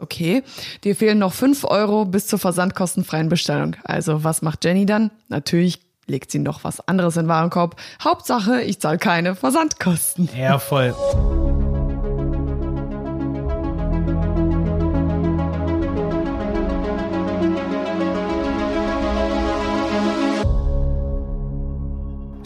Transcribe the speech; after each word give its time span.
Okay, 0.00 0.42
dir 0.84 0.96
fehlen 0.96 1.18
noch 1.18 1.32
fünf 1.32 1.64
Euro 1.64 2.04
bis 2.04 2.26
zur 2.26 2.38
versandkostenfreien 2.38 3.28
Bestellung. 3.28 3.76
Also 3.84 4.24
was 4.24 4.42
macht 4.42 4.64
Jenny 4.64 4.86
dann? 4.86 5.10
Natürlich 5.28 5.80
legt 6.06 6.30
sie 6.30 6.38
noch 6.38 6.64
was 6.64 6.86
anderes 6.88 7.16
in 7.16 7.24
den 7.24 7.28
Warenkorb. 7.28 7.76
Hauptsache, 8.02 8.62
ich 8.62 8.80
zahle 8.80 8.98
keine 8.98 9.34
Versandkosten. 9.34 10.28
Ja, 10.36 10.58
voll. 10.58 10.94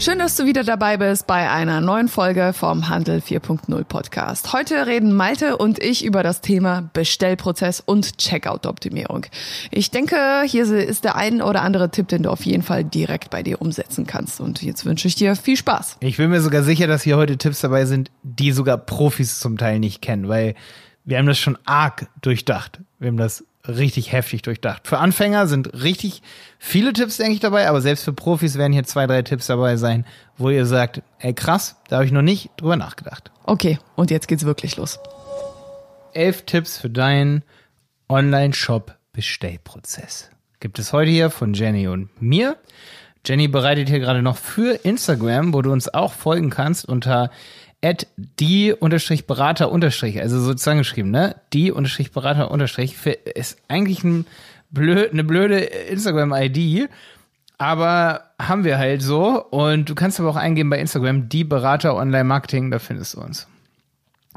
Schön, 0.05 0.19
dass 0.19 0.37
du 0.37 0.45
wieder 0.45 0.65
dabei 0.65 0.99
bist 0.99 1.27
bei 1.27 1.51
einer 1.51 1.81
neuen 1.81 2.09
Folge 2.09 2.53
vom 2.53 2.91
Handel 2.91 3.21
4.0 3.21 3.85
Podcast. 3.85 4.53
Heute 4.53 4.87
reden 4.87 5.15
Malte 5.15 5.57
und 5.57 5.83
ich 5.83 6.05
über 6.05 6.23
das 6.23 6.43
Thema 6.43 6.91
Bestellprozess 6.93 7.81
und 7.81 8.19
Checkout-Optimierung. 8.19 9.25
Ich 9.71 9.91
denke, 9.91 10.43
hier 10.45 10.67
ist 10.67 11.05
der 11.05 11.17
ein 11.17 11.41
oder 11.41 11.63
andere 11.63 11.91
Tipp, 11.91 12.09
den 12.09 12.25
du 12.25 12.31
auf 12.31 12.45
jeden 12.45 12.63
Fall 12.63 12.85
direkt 12.85 13.31
bei 13.31 13.43
dir 13.43 13.63
umsetzen 13.63 14.07
kannst. 14.07 14.43
Und 14.43 14.61
jetzt 14.61 14.85
wünsche 14.85 15.09
ich 15.09 15.15
dir 15.15 15.37
viel 15.37 15.57
Spaß. 15.57 15.97
Ich 16.01 16.19
bin 16.19 16.29
mir 16.29 16.43
sogar 16.43 16.63
sicher, 16.65 16.87
dass 16.87 17.03
hier 17.03 17.17
heute 17.17 17.39
Tipps 17.39 17.63
dabei 17.63 17.87
sind, 17.87 18.11
die 18.23 18.53
sogar 18.53 18.77
Profis 18.77 19.41
zum 19.41 19.57
Teil 19.57 19.79
nicht 19.79 20.03
kennen, 20.03 20.29
weil 20.29 20.55
wir 21.07 21.17
haben 21.17 21.27
das 21.27 21.39
schon 21.39 21.57
arg 21.65 22.09
durchdacht. 22.21 22.81
Wir 22.99 23.09
haben 23.09 23.17
das 23.17 23.43
richtig 23.67 24.13
heftig 24.13 24.43
durchdacht. 24.43 24.87
Für 24.87 24.99
Anfänger 24.99 25.47
sind 25.47 25.83
richtig 25.83 26.21
viele 26.59 26.93
Tipps, 26.93 27.17
denke 27.17 27.33
ich, 27.35 27.41
dabei, 27.41 27.67
aber 27.69 27.81
selbst 27.81 28.05
für 28.05 28.13
Profis 28.13 28.59
werden 28.59 28.73
hier 28.73 28.85
zwei, 28.85 29.07
drei 29.07 29.23
Tipps 29.23 29.47
dabei 29.47 29.77
sein, 29.77 30.05
wo 30.37 30.51
ihr 30.51 30.67
sagt, 30.67 31.03
ey 31.19 31.33
krass, 31.33 31.77
da 31.89 31.97
habe 31.97 32.07
ich 32.07 32.13
noch 32.13 32.23
nicht 32.23 32.51
drüber 32.57 32.77
nachgedacht. 32.77 33.31
Okay, 33.45 33.79
und 33.97 34.11
jetzt 34.11 34.29
geht's 34.29 34.45
wirklich 34.45 34.77
los. 34.77 34.99
Elf 36.13 36.43
Tipps 36.43 36.77
für 36.79 36.91
deinen 36.91 37.43
Online-Shop-Bestellprozess. 38.09 40.31
Gibt 40.61 40.79
es 40.79 40.93
heute 40.93 41.11
hier 41.11 41.31
von 41.31 41.55
Jenny 41.55 41.89
und 41.89 42.23
mir. 42.23 42.57
Jenny 43.27 43.49
bereitet 43.49 43.89
hier 43.89 44.01
gerade 44.01 44.21
noch 44.21 44.37
für 44.37 44.85
Instagram, 44.85 45.55
wo 45.55 45.63
du 45.63 45.73
uns 45.73 45.93
auch 45.93 46.13
folgen 46.13 46.51
kannst 46.51 46.87
unter 46.87 47.31
at 47.85 48.07
die 48.17 48.73
unterstrich 48.73 49.27
also 49.29 50.41
so 50.41 50.55
zusammengeschrieben, 50.55 51.11
ne? 51.11 51.37
Die 51.53 51.71
unterstrich 51.71 52.11
ist 53.35 53.59
eigentlich 53.69 54.03
ein 54.03 54.27
blöd, 54.71 55.13
eine 55.13 55.23
blöde 55.23 55.59
Instagram-ID, 55.59 56.89
aber 57.59 58.31
haben 58.41 58.65
wir 58.65 58.79
halt 58.79 59.03
so 59.03 59.45
und 59.45 59.91
du 59.91 59.95
kannst 59.95 60.19
aber 60.19 60.31
auch 60.31 60.37
eingeben 60.37 60.71
bei 60.71 60.79
Instagram 60.79 61.29
die 61.29 61.45
Berater 61.45 61.95
Online 61.95 62.25
Marketing, 62.25 62.71
da 62.71 62.79
findest 62.79 63.15
du 63.15 63.21
uns. 63.21 63.47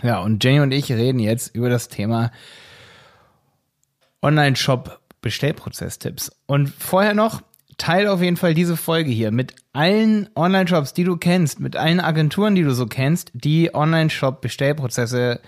Ja, 0.03 0.20
und 0.20 0.44
Jenny 0.44 0.59
und 0.59 0.73
ich 0.73 0.92
reden 0.92 1.20
jetzt 1.20 1.56
über 1.56 1.70
das 1.70 1.88
Thema 1.88 2.31
Online-Shop 4.22 5.00
Bestellprozess-Tipps. 5.22 6.31
Und 6.45 6.70
vorher 6.70 7.14
noch, 7.14 7.42
teil 7.78 8.08
auf 8.08 8.22
jeden 8.22 8.38
Fall 8.38 8.53
diese 8.53 8.75
Folge 8.75 9.09
hier 9.09 9.31
mit 9.31 9.56
allen 9.78 10.28
Online-Shops, 10.36 10.94
die 10.94 11.03
du 11.03 11.17
kennst, 11.17 11.59
mit 11.59 11.75
allen 11.75 12.00
Agenturen, 12.00 12.56
die 12.56 12.64
du 12.64 12.73
so 12.73 12.88
kennst, 12.88 13.30
die 13.36 13.75
Online-Shop-Bestellprozesse 13.75 15.39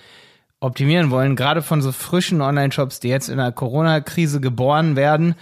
optimieren 0.60 1.10
wollen, 1.10 1.36
gerade 1.36 1.64
von 1.64 1.82
so 1.82 1.92
frischen 1.92 2.40
Online-Shops, 2.42 3.00
die 3.00 3.08
jetzt 3.08 3.30
in 3.30 3.38
der 3.38 3.52
Corona-Krise 3.52 4.40
geboren 4.40 4.96
werden. 4.96 5.34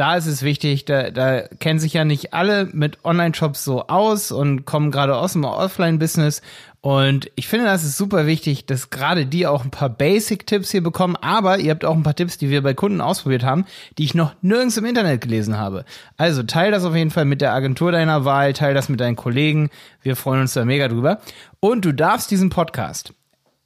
Da 0.00 0.16
ist 0.16 0.24
es 0.24 0.42
wichtig, 0.42 0.86
da, 0.86 1.10
da 1.10 1.42
kennen 1.42 1.78
sich 1.78 1.92
ja 1.92 2.06
nicht 2.06 2.32
alle 2.32 2.70
mit 2.72 3.04
Online-Shops 3.04 3.62
so 3.62 3.88
aus 3.88 4.32
und 4.32 4.64
kommen 4.64 4.90
gerade 4.90 5.14
aus 5.14 5.34
dem 5.34 5.44
Offline-Business 5.44 6.40
und 6.82 7.30
ich 7.34 7.46
finde, 7.46 7.66
das 7.66 7.84
ist 7.84 7.98
super 7.98 8.26
wichtig, 8.26 8.64
dass 8.64 8.88
gerade 8.88 9.26
die 9.26 9.46
auch 9.46 9.64
ein 9.64 9.70
paar 9.70 9.90
Basic-Tipps 9.90 10.70
hier 10.70 10.82
bekommen, 10.82 11.16
aber 11.16 11.58
ihr 11.58 11.72
habt 11.72 11.84
auch 11.84 11.94
ein 11.94 12.02
paar 12.02 12.16
Tipps, 12.16 12.38
die 12.38 12.48
wir 12.48 12.62
bei 12.62 12.72
Kunden 12.72 13.02
ausprobiert 13.02 13.44
haben, 13.44 13.66
die 13.98 14.04
ich 14.04 14.14
noch 14.14 14.32
nirgends 14.40 14.78
im 14.78 14.86
Internet 14.86 15.20
gelesen 15.20 15.58
habe. 15.58 15.84
Also 16.16 16.42
teil 16.44 16.70
das 16.70 16.86
auf 16.86 16.96
jeden 16.96 17.10
Fall 17.10 17.26
mit 17.26 17.42
der 17.42 17.52
Agentur 17.52 17.92
deiner 17.92 18.24
Wahl, 18.24 18.54
teil 18.54 18.72
das 18.72 18.88
mit 18.88 19.00
deinen 19.00 19.16
Kollegen. 19.16 19.68
Wir 20.00 20.16
freuen 20.16 20.40
uns 20.40 20.54
da 20.54 20.64
mega 20.64 20.88
drüber. 20.88 21.20
Und 21.60 21.84
du 21.84 21.92
darfst 21.92 22.30
diesen 22.30 22.48
Podcast, 22.48 23.12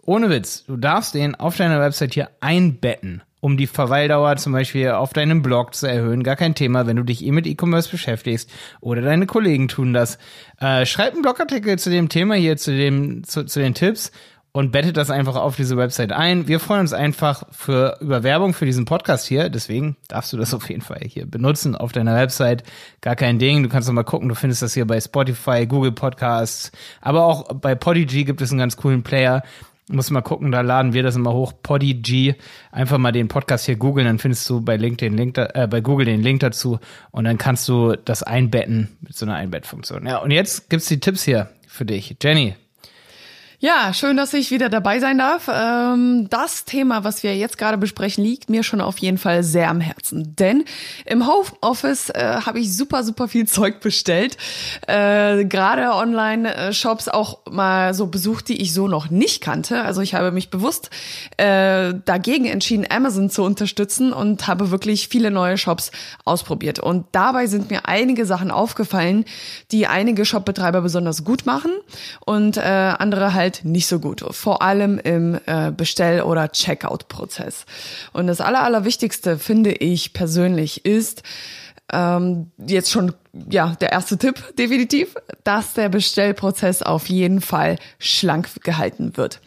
ohne 0.02 0.28
Witz, 0.30 0.64
du 0.64 0.76
darfst 0.76 1.14
den 1.14 1.36
auf 1.36 1.56
deiner 1.56 1.80
Website 1.80 2.14
hier 2.14 2.30
einbetten 2.40 3.22
um 3.44 3.58
die 3.58 3.66
Verweildauer 3.66 4.36
zum 4.36 4.54
Beispiel 4.54 4.92
auf 4.92 5.12
deinem 5.12 5.42
Blog 5.42 5.74
zu 5.74 5.86
erhöhen. 5.86 6.22
Gar 6.22 6.36
kein 6.36 6.54
Thema, 6.54 6.86
wenn 6.86 6.96
du 6.96 7.02
dich 7.02 7.22
eh 7.22 7.30
mit 7.30 7.46
E-Commerce 7.46 7.90
beschäftigst 7.90 8.50
oder 8.80 9.02
deine 9.02 9.26
Kollegen 9.26 9.68
tun 9.68 9.92
das. 9.92 10.16
Äh, 10.60 10.86
schreib 10.86 11.12
einen 11.12 11.20
Blogartikel 11.20 11.78
zu 11.78 11.90
dem 11.90 12.08
Thema 12.08 12.36
hier, 12.36 12.56
zu, 12.56 12.74
dem, 12.74 13.22
zu, 13.22 13.44
zu 13.44 13.60
den 13.60 13.74
Tipps 13.74 14.12
und 14.52 14.72
bettet 14.72 14.96
das 14.96 15.10
einfach 15.10 15.36
auf 15.36 15.56
diese 15.56 15.76
Website 15.76 16.10
ein. 16.10 16.48
Wir 16.48 16.58
freuen 16.58 16.80
uns 16.80 16.94
einfach 16.94 17.42
für 17.50 17.98
über 18.00 18.22
Werbung 18.22 18.54
für 18.54 18.64
diesen 18.64 18.86
Podcast 18.86 19.26
hier. 19.26 19.50
Deswegen 19.50 19.98
darfst 20.08 20.32
du 20.32 20.38
das 20.38 20.54
auf 20.54 20.70
jeden 20.70 20.80
Fall 20.80 21.02
hier 21.06 21.26
benutzen 21.26 21.76
auf 21.76 21.92
deiner 21.92 22.14
Website. 22.14 22.62
Gar 23.02 23.14
kein 23.14 23.38
Ding. 23.38 23.62
Du 23.62 23.68
kannst 23.68 23.88
noch 23.88 23.94
mal 23.94 24.04
gucken. 24.04 24.30
Du 24.30 24.34
findest 24.34 24.62
das 24.62 24.72
hier 24.72 24.86
bei 24.86 24.98
Spotify, 25.02 25.66
Google 25.66 25.92
Podcasts, 25.92 26.72
aber 27.02 27.26
auch 27.26 27.52
bei 27.52 27.74
Podigy 27.74 28.24
gibt 28.24 28.40
es 28.40 28.52
einen 28.52 28.60
ganz 28.60 28.78
coolen 28.78 29.02
Player. 29.02 29.42
Muss 29.90 30.10
mal 30.10 30.22
gucken, 30.22 30.50
da 30.50 30.62
laden 30.62 30.94
wir 30.94 31.02
das 31.02 31.16
immer 31.16 31.34
hoch. 31.34 31.52
Podigy. 31.62 32.36
Einfach 32.72 32.96
mal 32.96 33.12
den 33.12 33.28
Podcast 33.28 33.66
hier 33.66 33.76
googeln, 33.76 34.06
dann 34.06 34.18
findest 34.18 34.48
du 34.48 34.62
bei 34.62 34.76
Link 34.76 34.98
den 34.98 35.16
Link, 35.16 35.36
äh, 35.36 35.68
bei 35.70 35.82
Google 35.82 36.06
den 36.06 36.22
Link 36.22 36.40
dazu 36.40 36.78
und 37.10 37.24
dann 37.24 37.36
kannst 37.36 37.68
du 37.68 37.94
das 37.96 38.22
einbetten 38.22 38.96
mit 39.02 39.14
so 39.14 39.26
einer 39.26 39.34
Einbettfunktion. 39.34 40.06
Ja, 40.06 40.18
und 40.18 40.30
jetzt 40.30 40.70
gibt's 40.70 40.86
die 40.86 41.00
Tipps 41.00 41.22
hier 41.22 41.50
für 41.68 41.84
dich. 41.84 42.16
Jenny, 42.22 42.54
ja, 43.64 43.94
schön, 43.94 44.18
dass 44.18 44.34
ich 44.34 44.50
wieder 44.50 44.68
dabei 44.68 45.00
sein 45.00 45.16
darf. 45.16 45.48
Ähm, 45.50 46.26
das 46.28 46.66
Thema, 46.66 47.02
was 47.02 47.22
wir 47.22 47.34
jetzt 47.34 47.56
gerade 47.56 47.78
besprechen, 47.78 48.22
liegt 48.22 48.50
mir 48.50 48.62
schon 48.62 48.82
auf 48.82 48.98
jeden 48.98 49.16
Fall 49.16 49.42
sehr 49.42 49.70
am 49.70 49.80
Herzen. 49.80 50.36
Denn 50.36 50.66
im 51.06 51.26
Homeoffice 51.26 52.10
äh, 52.10 52.40
habe 52.44 52.60
ich 52.60 52.76
super, 52.76 53.02
super 53.02 53.26
viel 53.26 53.46
Zeug 53.48 53.80
bestellt. 53.80 54.36
Äh, 54.86 55.46
gerade 55.46 55.94
Online-Shops 55.94 57.08
auch 57.08 57.38
mal 57.50 57.94
so 57.94 58.08
besucht, 58.08 58.50
die 58.50 58.60
ich 58.60 58.74
so 58.74 58.86
noch 58.86 59.08
nicht 59.08 59.40
kannte. 59.40 59.80
Also 59.80 60.02
ich 60.02 60.12
habe 60.12 60.30
mich 60.30 60.50
bewusst 60.50 60.90
äh, 61.38 61.94
dagegen 62.04 62.44
entschieden, 62.44 62.86
Amazon 62.90 63.30
zu 63.30 63.44
unterstützen 63.44 64.12
und 64.12 64.46
habe 64.46 64.72
wirklich 64.72 65.08
viele 65.08 65.30
neue 65.30 65.56
Shops 65.56 65.90
ausprobiert. 66.26 66.80
Und 66.80 67.06
dabei 67.12 67.46
sind 67.46 67.70
mir 67.70 67.88
einige 67.88 68.26
Sachen 68.26 68.50
aufgefallen, 68.50 69.24
die 69.70 69.86
einige 69.86 70.26
Shopbetreiber 70.26 70.82
besonders 70.82 71.24
gut 71.24 71.46
machen 71.46 71.72
und 72.26 72.58
andere 72.58 73.34
halt 73.34 73.53
halt 73.54 73.64
nicht 73.64 73.86
so 73.86 74.00
gut, 74.00 74.24
vor 74.30 74.62
allem 74.62 74.98
im 74.98 75.38
äh, 75.46 75.70
Bestell- 75.70 76.22
oder 76.22 76.50
Checkout-Prozess. 76.50 77.66
Und 78.12 78.26
das 78.26 78.40
Aller, 78.40 78.62
Allerwichtigste, 78.62 79.38
finde 79.38 79.72
ich 79.72 80.12
persönlich, 80.12 80.84
ist, 80.84 81.22
ähm, 81.92 82.50
jetzt 82.58 82.90
schon 82.90 83.12
ja 83.50 83.76
der 83.80 83.92
erste 83.92 84.18
Tipp 84.18 84.42
definitiv, 84.58 85.14
dass 85.44 85.74
der 85.74 85.88
Bestellprozess 85.88 86.82
auf 86.82 87.08
jeden 87.08 87.40
Fall 87.40 87.78
schlank 87.98 88.48
gehalten 88.62 89.16
wird. 89.16 89.40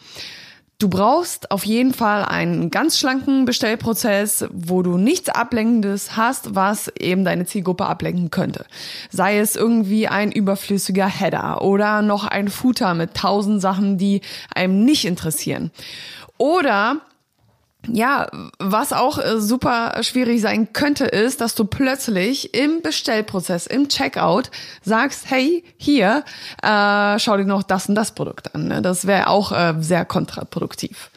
Du 0.80 0.88
brauchst 0.88 1.50
auf 1.50 1.64
jeden 1.64 1.92
Fall 1.92 2.24
einen 2.24 2.70
ganz 2.70 3.00
schlanken 3.00 3.46
Bestellprozess, 3.46 4.44
wo 4.52 4.82
du 4.82 4.96
nichts 4.96 5.28
Ablenkendes 5.28 6.16
hast, 6.16 6.54
was 6.54 6.86
eben 6.96 7.24
deine 7.24 7.46
Zielgruppe 7.46 7.84
ablenken 7.84 8.30
könnte. 8.30 8.64
Sei 9.10 9.40
es 9.40 9.56
irgendwie 9.56 10.06
ein 10.06 10.30
überflüssiger 10.30 11.08
Header 11.08 11.62
oder 11.62 12.00
noch 12.00 12.28
ein 12.28 12.46
Footer 12.46 12.94
mit 12.94 13.14
tausend 13.14 13.60
Sachen, 13.60 13.98
die 13.98 14.20
einem 14.54 14.84
nicht 14.84 15.04
interessieren. 15.04 15.72
Oder 16.36 16.98
ja, 17.92 18.28
was 18.58 18.92
auch 18.92 19.18
äh, 19.18 19.40
super 19.40 20.02
schwierig 20.02 20.40
sein 20.40 20.72
könnte, 20.72 21.04
ist, 21.04 21.40
dass 21.40 21.54
du 21.54 21.64
plötzlich 21.64 22.54
im 22.54 22.82
Bestellprozess, 22.82 23.66
im 23.66 23.88
Checkout 23.88 24.50
sagst, 24.82 25.30
hey, 25.30 25.64
hier, 25.76 26.24
äh, 26.62 27.18
schau 27.18 27.36
dir 27.36 27.44
noch 27.44 27.62
das 27.62 27.88
und 27.88 27.94
das 27.94 28.12
Produkt 28.12 28.54
an. 28.54 28.68
Ne? 28.68 28.82
Das 28.82 29.06
wäre 29.06 29.28
auch 29.28 29.52
äh, 29.52 29.74
sehr 29.80 30.04
kontraproduktiv. 30.04 31.10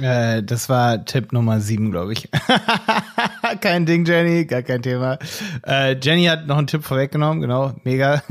Äh, 0.00 0.42
das 0.42 0.68
war 0.68 1.04
Tipp 1.04 1.32
Nummer 1.32 1.60
sieben, 1.60 1.90
glaube 1.90 2.12
ich. 2.12 2.28
kein 3.60 3.86
Ding, 3.86 4.04
Jenny, 4.04 4.44
gar 4.44 4.62
kein 4.62 4.82
Thema. 4.82 5.18
Äh, 5.66 5.96
Jenny 6.00 6.26
hat 6.26 6.46
noch 6.46 6.58
einen 6.58 6.66
Tipp 6.66 6.84
vorweggenommen, 6.84 7.40
genau, 7.40 7.74
mega. 7.84 8.22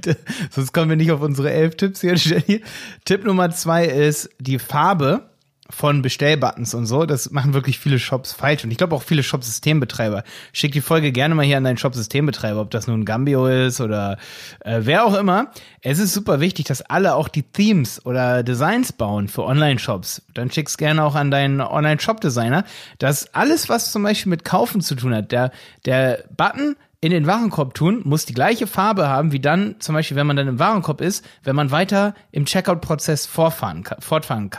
Sonst 0.50 0.72
kommen 0.72 0.90
wir 0.90 0.96
nicht 0.96 1.12
auf 1.12 1.20
unsere 1.20 1.52
elf 1.52 1.76
Tipps 1.76 2.00
hier, 2.00 2.14
Jenny. 2.16 2.62
Tipp 3.04 3.24
Nummer 3.24 3.50
zwei 3.50 3.84
ist 3.84 4.30
die 4.38 4.58
Farbe 4.58 5.28
von 5.72 6.02
Bestellbuttons 6.02 6.74
und 6.74 6.86
so. 6.86 7.06
Das 7.06 7.30
machen 7.30 7.54
wirklich 7.54 7.78
viele 7.78 7.98
Shops 7.98 8.32
falsch. 8.32 8.62
Und 8.62 8.70
ich 8.70 8.78
glaube 8.78 8.94
auch 8.94 9.02
viele 9.02 9.22
Shop-Systembetreiber. 9.22 10.22
Schick 10.52 10.72
die 10.72 10.80
Folge 10.80 11.12
gerne 11.12 11.34
mal 11.34 11.46
hier 11.46 11.56
an 11.56 11.64
deinen 11.64 11.78
Shop-Systembetreiber, 11.78 12.60
ob 12.60 12.70
das 12.70 12.86
nun 12.86 13.04
Gambio 13.04 13.46
ist 13.46 13.80
oder 13.80 14.18
äh, 14.60 14.80
wer 14.82 15.04
auch 15.04 15.14
immer. 15.14 15.50
Es 15.80 15.98
ist 15.98 16.12
super 16.12 16.40
wichtig, 16.40 16.66
dass 16.66 16.82
alle 16.82 17.14
auch 17.14 17.28
die 17.28 17.42
Themes 17.42 18.04
oder 18.04 18.42
Designs 18.42 18.92
bauen 18.92 19.28
für 19.28 19.44
Online-Shops. 19.44 20.22
Dann 20.34 20.50
schick's 20.50 20.76
gerne 20.76 21.02
auch 21.02 21.14
an 21.14 21.30
deinen 21.30 21.60
Online-Shop-Designer, 21.60 22.64
dass 22.98 23.34
alles, 23.34 23.68
was 23.68 23.92
zum 23.92 24.02
Beispiel 24.02 24.30
mit 24.30 24.44
Kaufen 24.44 24.82
zu 24.82 24.94
tun 24.94 25.14
hat, 25.14 25.32
der, 25.32 25.52
der 25.86 26.24
Button 26.36 26.76
in 27.02 27.10
den 27.10 27.26
Warenkorb 27.26 27.74
tun, 27.74 28.02
muss 28.04 28.26
die 28.26 28.32
gleiche 28.32 28.68
Farbe 28.68 29.08
haben, 29.08 29.32
wie 29.32 29.40
dann 29.40 29.74
zum 29.80 29.94
Beispiel, 29.96 30.16
wenn 30.16 30.26
man 30.26 30.36
dann 30.36 30.46
im 30.46 30.60
Warenkorb 30.60 31.00
ist, 31.00 31.24
wenn 31.42 31.56
man 31.56 31.72
weiter 31.72 32.14
im 32.30 32.44
Checkout-Prozess 32.44 33.26
fortfahren 33.26 33.82
kann, 33.82 34.00
fortfahren 34.00 34.50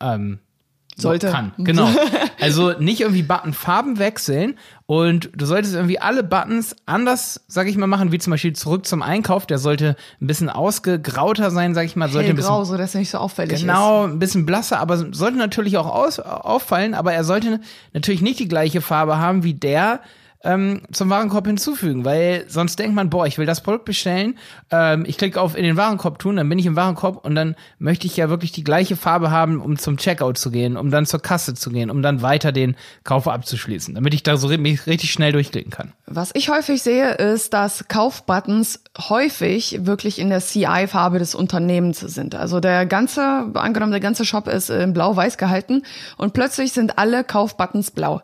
ähm, 0.00 0.40
Sollte. 0.98 1.30
Kann, 1.30 1.52
genau. 1.58 1.88
Also 2.38 2.72
nicht 2.78 3.00
irgendwie 3.00 3.22
Buttonfarben 3.22 3.98
wechseln 3.98 4.58
und 4.84 5.30
du 5.34 5.46
solltest 5.46 5.74
irgendwie 5.74 5.98
alle 5.98 6.22
Buttons 6.22 6.76
anders, 6.84 7.44
sag 7.48 7.66
ich 7.66 7.76
mal, 7.76 7.86
machen, 7.86 8.12
wie 8.12 8.18
zum 8.18 8.30
Beispiel 8.30 8.52
zurück 8.52 8.86
zum 8.86 9.02
Einkauf. 9.02 9.46
Der 9.46 9.58
sollte 9.58 9.96
ein 10.20 10.26
bisschen 10.26 10.50
ausgegrauter 10.50 11.50
sein, 11.50 11.74
sag 11.74 11.86
ich 11.86 11.96
mal. 11.96 12.08
Sollte 12.10 12.30
ein 12.30 12.36
bisschen, 12.36 12.64
so 12.66 12.76
dass 12.76 12.94
er 12.94 13.00
nicht 13.00 13.10
so 13.10 13.18
auffällig 13.18 13.60
genau, 13.60 14.04
ein 14.04 14.18
bisschen 14.18 14.44
blasser, 14.44 14.78
aber 14.80 15.12
sollte 15.12 15.38
natürlich 15.38 15.78
auch 15.78 15.86
aus, 15.86 16.20
auffallen, 16.20 16.94
aber 16.94 17.12
er 17.14 17.24
sollte 17.24 17.60
natürlich 17.94 18.20
nicht 18.20 18.38
die 18.38 18.48
gleiche 18.48 18.80
Farbe 18.82 19.18
haben 19.18 19.44
wie 19.44 19.54
der, 19.54 20.00
ähm, 20.44 20.82
zum 20.92 21.10
Warenkorb 21.10 21.46
hinzufügen, 21.46 22.04
weil 22.04 22.44
sonst 22.48 22.78
denkt 22.78 22.94
man, 22.94 23.10
boah, 23.10 23.26
ich 23.26 23.38
will 23.38 23.46
das 23.46 23.62
Produkt 23.62 23.84
bestellen, 23.84 24.38
ähm, 24.70 25.04
ich 25.06 25.18
klicke 25.18 25.40
auf 25.40 25.56
in 25.56 25.64
den 25.64 25.76
Warenkorb 25.76 26.18
tun, 26.18 26.36
dann 26.36 26.48
bin 26.48 26.58
ich 26.58 26.66
im 26.66 26.76
Warenkorb 26.76 27.24
und 27.24 27.34
dann 27.34 27.56
möchte 27.78 28.06
ich 28.06 28.16
ja 28.16 28.28
wirklich 28.28 28.52
die 28.52 28.64
gleiche 28.64 28.96
Farbe 28.96 29.30
haben, 29.30 29.60
um 29.60 29.78
zum 29.78 29.96
Checkout 29.96 30.38
zu 30.38 30.50
gehen, 30.50 30.76
um 30.76 30.90
dann 30.90 31.06
zur 31.06 31.20
Kasse 31.20 31.54
zu 31.54 31.70
gehen, 31.70 31.90
um 31.90 32.02
dann 32.02 32.22
weiter 32.22 32.52
den 32.52 32.76
Kauf 33.04 33.28
abzuschließen, 33.28 33.94
damit 33.94 34.14
ich 34.14 34.22
da 34.22 34.36
so 34.36 34.48
richtig 34.48 35.10
schnell 35.10 35.32
durchklicken 35.32 35.70
kann. 35.70 35.92
Was 36.06 36.30
ich 36.34 36.48
häufig 36.48 36.82
sehe, 36.82 37.12
ist, 37.12 37.52
dass 37.52 37.88
Kaufbuttons 37.88 38.82
häufig 39.08 39.86
wirklich 39.86 40.18
in 40.18 40.30
der 40.30 40.40
CI-Farbe 40.40 41.18
des 41.18 41.34
Unternehmens 41.34 42.00
sind. 42.00 42.34
Also 42.34 42.60
der 42.60 42.86
ganze, 42.86 43.50
angenommen, 43.54 43.92
der 43.92 44.00
ganze 44.00 44.24
Shop 44.24 44.48
ist 44.48 44.70
in 44.70 44.92
blau-weiß 44.92 45.38
gehalten 45.38 45.82
und 46.16 46.32
plötzlich 46.32 46.72
sind 46.72 46.98
alle 46.98 47.24
Kaufbuttons 47.24 47.90
blau. 47.90 48.22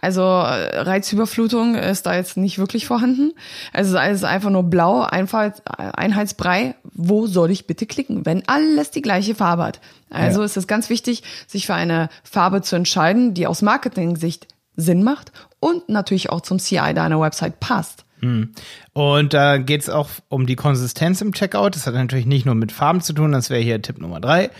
Also 0.00 0.22
äh, 0.22 0.80
Reizüberflutung 0.80 1.74
ist 1.74 2.06
da 2.06 2.14
jetzt 2.14 2.36
nicht 2.36 2.58
wirklich 2.58 2.86
vorhanden. 2.86 3.32
Also 3.72 3.96
es 3.98 4.18
ist 4.18 4.24
einfach 4.24 4.50
nur 4.50 4.64
blau, 4.64 5.02
einfach 5.02 5.52
Einheitsbrei. 5.66 6.76
Wo 6.92 7.26
soll 7.26 7.50
ich 7.50 7.66
bitte 7.66 7.86
klicken, 7.86 8.24
wenn 8.24 8.46
alles 8.46 8.90
die 8.90 9.02
gleiche 9.02 9.34
Farbe 9.34 9.64
hat? 9.64 9.80
Also 10.10 10.40
ja. 10.40 10.46
ist 10.46 10.56
es 10.56 10.66
ganz 10.66 10.88
wichtig, 10.88 11.22
sich 11.46 11.66
für 11.66 11.74
eine 11.74 12.08
Farbe 12.22 12.62
zu 12.62 12.76
entscheiden, 12.76 13.34
die 13.34 13.46
aus 13.46 13.62
Marketing-Sicht 13.62 14.46
Sinn 14.76 15.02
macht 15.02 15.32
und 15.58 15.88
natürlich 15.88 16.30
auch 16.30 16.40
zum 16.40 16.58
CI 16.58 16.94
deiner 16.94 17.20
Website 17.20 17.58
passt. 17.58 18.04
Hm. 18.20 18.52
Und 18.92 19.34
da 19.34 19.56
äh, 19.56 19.60
geht 19.60 19.82
es 19.82 19.90
auch 19.90 20.08
um 20.28 20.46
die 20.46 20.56
Konsistenz 20.56 21.20
im 21.20 21.32
Checkout. 21.32 21.74
Das 21.74 21.86
hat 21.86 21.94
natürlich 21.94 22.26
nicht 22.26 22.46
nur 22.46 22.54
mit 22.54 22.72
Farben 22.72 23.00
zu 23.00 23.12
tun, 23.12 23.32
das 23.32 23.50
wäre 23.50 23.60
hier 23.60 23.82
Tipp 23.82 23.98
Nummer 23.98 24.20
drei. 24.20 24.50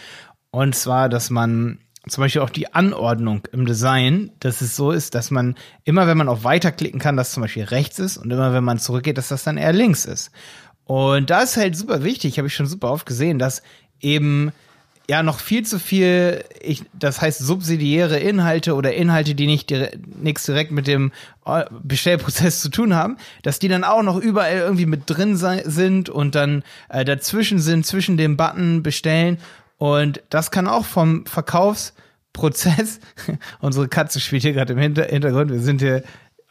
Und 0.50 0.74
zwar, 0.74 1.08
dass 1.08 1.30
man 1.30 1.78
zum 2.06 2.22
Beispiel 2.22 2.42
auch 2.42 2.50
die 2.50 2.72
Anordnung 2.72 3.46
im 3.52 3.66
Design, 3.66 4.30
dass 4.40 4.60
es 4.60 4.76
so 4.76 4.92
ist, 4.92 5.14
dass 5.14 5.30
man 5.30 5.56
immer, 5.84 6.06
wenn 6.06 6.16
man 6.16 6.28
auf 6.28 6.44
Weiter 6.44 6.72
klicken 6.72 7.00
kann, 7.00 7.16
dass 7.16 7.32
zum 7.32 7.42
Beispiel 7.42 7.64
rechts 7.64 7.98
ist 7.98 8.16
und 8.16 8.30
immer, 8.30 8.52
wenn 8.52 8.64
man 8.64 8.78
zurückgeht, 8.78 9.18
dass 9.18 9.28
das 9.28 9.44
dann 9.44 9.58
eher 9.58 9.72
links 9.72 10.04
ist. 10.04 10.30
Und 10.84 11.30
da 11.30 11.42
ist 11.42 11.56
halt 11.56 11.76
super 11.76 12.02
wichtig, 12.02 12.38
habe 12.38 12.48
ich 12.48 12.54
schon 12.54 12.66
super 12.66 12.90
oft 12.90 13.04
gesehen, 13.04 13.38
dass 13.38 13.62
eben 14.00 14.52
ja 15.08 15.22
noch 15.22 15.40
viel 15.40 15.64
zu 15.64 15.78
viel, 15.78 16.44
ich, 16.60 16.84
das 16.92 17.20
heißt 17.20 17.38
subsidiäre 17.38 18.18
Inhalte 18.18 18.74
oder 18.74 18.94
Inhalte, 18.94 19.34
die 19.34 19.46
nicht 19.46 19.70
dire 19.70 19.90
nichts 20.20 20.44
direkt 20.44 20.70
mit 20.70 20.86
dem 20.86 21.12
äh, 21.46 21.64
Bestellprozess 21.82 22.60
zu 22.60 22.68
tun 22.68 22.94
haben, 22.94 23.16
dass 23.42 23.58
die 23.58 23.68
dann 23.68 23.84
auch 23.84 24.02
noch 24.02 24.16
überall 24.18 24.58
irgendwie 24.58 24.86
mit 24.86 25.02
drin 25.06 25.36
sind 25.36 26.10
und 26.10 26.34
dann 26.34 26.62
äh, 26.90 27.04
dazwischen 27.04 27.58
sind, 27.58 27.86
zwischen 27.86 28.16
dem 28.16 28.36
Button 28.36 28.82
bestellen 28.82 29.38
und 29.78 30.22
das 30.28 30.50
kann 30.50 30.66
auch 30.66 30.84
vom 30.84 31.24
Verkaufsprozess, 31.26 33.00
unsere 33.60 33.88
Katze 33.88 34.20
spielt 34.20 34.42
hier 34.42 34.52
gerade 34.52 34.74
im 34.74 34.78
Hintergrund, 34.78 35.50
wir 35.50 35.60
sind 35.60 35.80
hier 35.80 36.02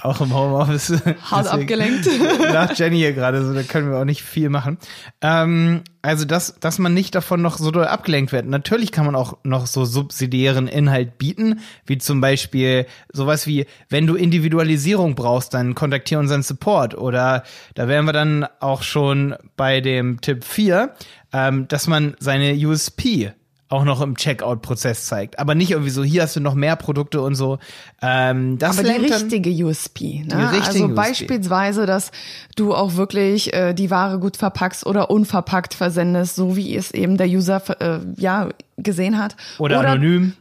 auch 0.01 0.21
im 0.21 0.33
Homeoffice. 0.33 0.93
Hart 1.23 1.47
abgelenkt. 1.47 2.07
Nach 2.39 2.77
Jenny 2.77 2.97
hier 2.97 3.13
gerade, 3.13 3.43
so 3.43 3.53
da 3.53 3.63
können 3.63 3.89
wir 3.89 3.97
auch 3.97 4.05
nicht 4.05 4.21
viel 4.21 4.49
machen. 4.49 4.77
Ähm, 5.21 5.81
also, 6.03 6.23
dass, 6.25 6.59
dass 6.59 6.77
man 6.77 6.93
nicht 6.93 7.15
davon 7.15 7.41
noch 7.41 7.57
so 7.57 7.71
doll 7.71 7.85
abgelenkt 7.85 8.31
wird. 8.31 8.45
Natürlich 8.45 8.91
kann 8.91 9.07
man 9.07 9.15
auch 9.15 9.37
noch 9.43 9.65
so 9.65 9.85
subsidiären 9.85 10.67
Inhalt 10.67 11.17
bieten, 11.17 11.61
wie 11.85 11.97
zum 11.97 12.21
Beispiel 12.21 12.85
sowas 13.11 13.47
wie, 13.47 13.65
wenn 13.89 14.05
du 14.05 14.13
Individualisierung 14.15 15.15
brauchst, 15.15 15.55
dann 15.55 15.73
kontaktiere 15.73 16.19
unseren 16.19 16.43
Support. 16.43 16.95
Oder 16.95 17.43
da 17.73 17.87
wären 17.87 18.05
wir 18.05 18.13
dann 18.13 18.45
auch 18.59 18.83
schon 18.83 19.35
bei 19.55 19.81
dem 19.81 20.21
Tipp 20.21 20.43
4, 20.43 20.93
ähm, 21.33 21.67
dass 21.67 21.87
man 21.87 22.15
seine 22.19 22.53
USP 22.53 23.31
auch 23.69 23.83
noch 23.83 24.01
im 24.01 24.15
Checkout-Prozess 24.15 25.05
zeigt. 25.07 25.39
Aber 25.39 25.53
nicht 25.53 25.71
irgendwie 25.71 25.89
so, 25.89 26.03
hier 26.03 26.23
hast 26.23 26.35
du 26.35 26.39
noch 26.39 26.55
mehr 26.55 26.75
Produkte 26.75 27.21
und 27.21 27.35
so. 27.35 27.59
Ähm, 28.01 28.57
das 28.57 28.79
Aber 28.79 28.87
die 28.87 29.05
richtige 29.05 29.49
USP. 29.65 30.23
Ne? 30.25 30.51
Die 30.53 30.61
also 30.61 30.85
USP. 30.85 30.93
beispielsweise, 30.93 31.85
dass 31.85 32.11
du 32.55 32.73
auch 32.73 32.95
wirklich 32.95 33.53
äh, 33.53 33.73
die 33.73 33.91
Ware 33.91 34.19
gut 34.19 34.37
verpackst 34.37 34.85
oder 34.85 35.09
unverpackt 35.09 35.73
versendest, 35.73 36.35
so 36.35 36.55
wie 36.55 36.75
es 36.75 36.91
eben 36.91 37.17
der 37.17 37.27
User 37.27 37.61
äh, 37.81 37.99
ja 38.15 38.49
gesehen 38.77 39.17
hat. 39.17 39.35
Oder, 39.57 39.79
oder 39.79 39.89
anonym. 39.89 40.33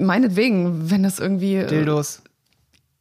Meinetwegen, 0.00 0.90
wenn 0.90 1.04
es 1.04 1.18
irgendwie. 1.18 1.56
Äh, 1.56 1.66
Dildos. 1.66 2.22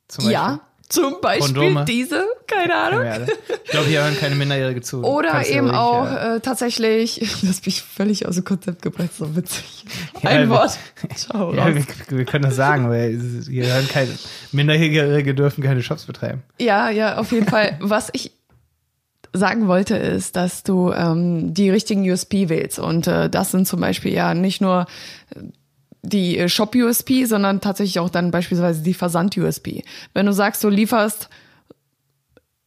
Zum 0.08 0.30
ja, 0.30 0.60
zum 0.88 1.20
Beispiel 1.20 1.54
Kondome. 1.54 1.86
diese, 1.86 2.28
keine 2.46 2.76
Ahnung. 2.76 3.28
Ich 3.64 3.72
glaube, 3.72 3.88
hier 3.88 4.04
hören 4.04 4.16
keine 4.20 4.36
Minderjährige 4.36 4.82
zu. 4.82 5.04
Oder 5.04 5.32
Kannst 5.32 5.50
eben 5.50 5.72
auch 5.72 6.06
äh, 6.06 6.40
tatsächlich, 6.42 7.20
das 7.42 7.62
bin 7.62 7.70
ich 7.70 7.82
völlig 7.82 8.28
aus 8.28 8.36
dem 8.36 8.44
Konzept 8.44 8.84
gebracht, 8.84 9.10
so 9.18 9.36
witzig. 9.36 9.86
Ja, 10.22 10.30
Ein 10.30 10.50
Wort. 10.50 10.78
Ciao. 11.16 11.54
Ja, 11.54 11.74
wir, 11.74 11.84
wir, 12.10 12.26
können 12.26 12.44
das 12.44 12.56
sagen, 12.56 12.90
weil 12.90 13.20
hier 13.50 13.66
hören 13.66 13.88
keine 13.88 14.12
Minderjährige 14.52 15.34
dürfen 15.34 15.64
keine 15.64 15.82
Shops 15.82 16.06
betreiben. 16.06 16.44
Ja, 16.60 16.90
ja, 16.90 17.18
auf 17.18 17.32
jeden 17.32 17.48
Fall. 17.48 17.78
Was 17.80 18.10
ich 18.14 18.32
sagen 19.34 19.68
wollte, 19.68 19.98
ist, 19.98 20.36
dass 20.36 20.64
du 20.64 20.92
ähm, 20.92 21.54
die 21.54 21.70
richtigen 21.70 22.10
USP 22.10 22.48
wählst. 22.48 22.78
Und 22.78 23.08
äh, 23.08 23.30
das 23.30 23.52
sind 23.52 23.68
zum 23.68 23.82
Beispiel 23.82 24.14
ja 24.14 24.34
nicht 24.34 24.62
nur 24.62 24.86
die 26.06 26.38
äh, 26.38 26.50
Shop-USP, 26.50 27.26
sondern 27.26 27.62
tatsächlich 27.62 28.00
auch 28.00 28.10
dann 28.10 28.32
beispielsweise 28.32 28.82
die 28.84 28.94
Versand-USP. 28.94 29.84
Wenn 30.14 30.26
du 30.26 30.34
sagst, 30.34 30.64
du 30.64 30.70
lieferst 30.70 31.30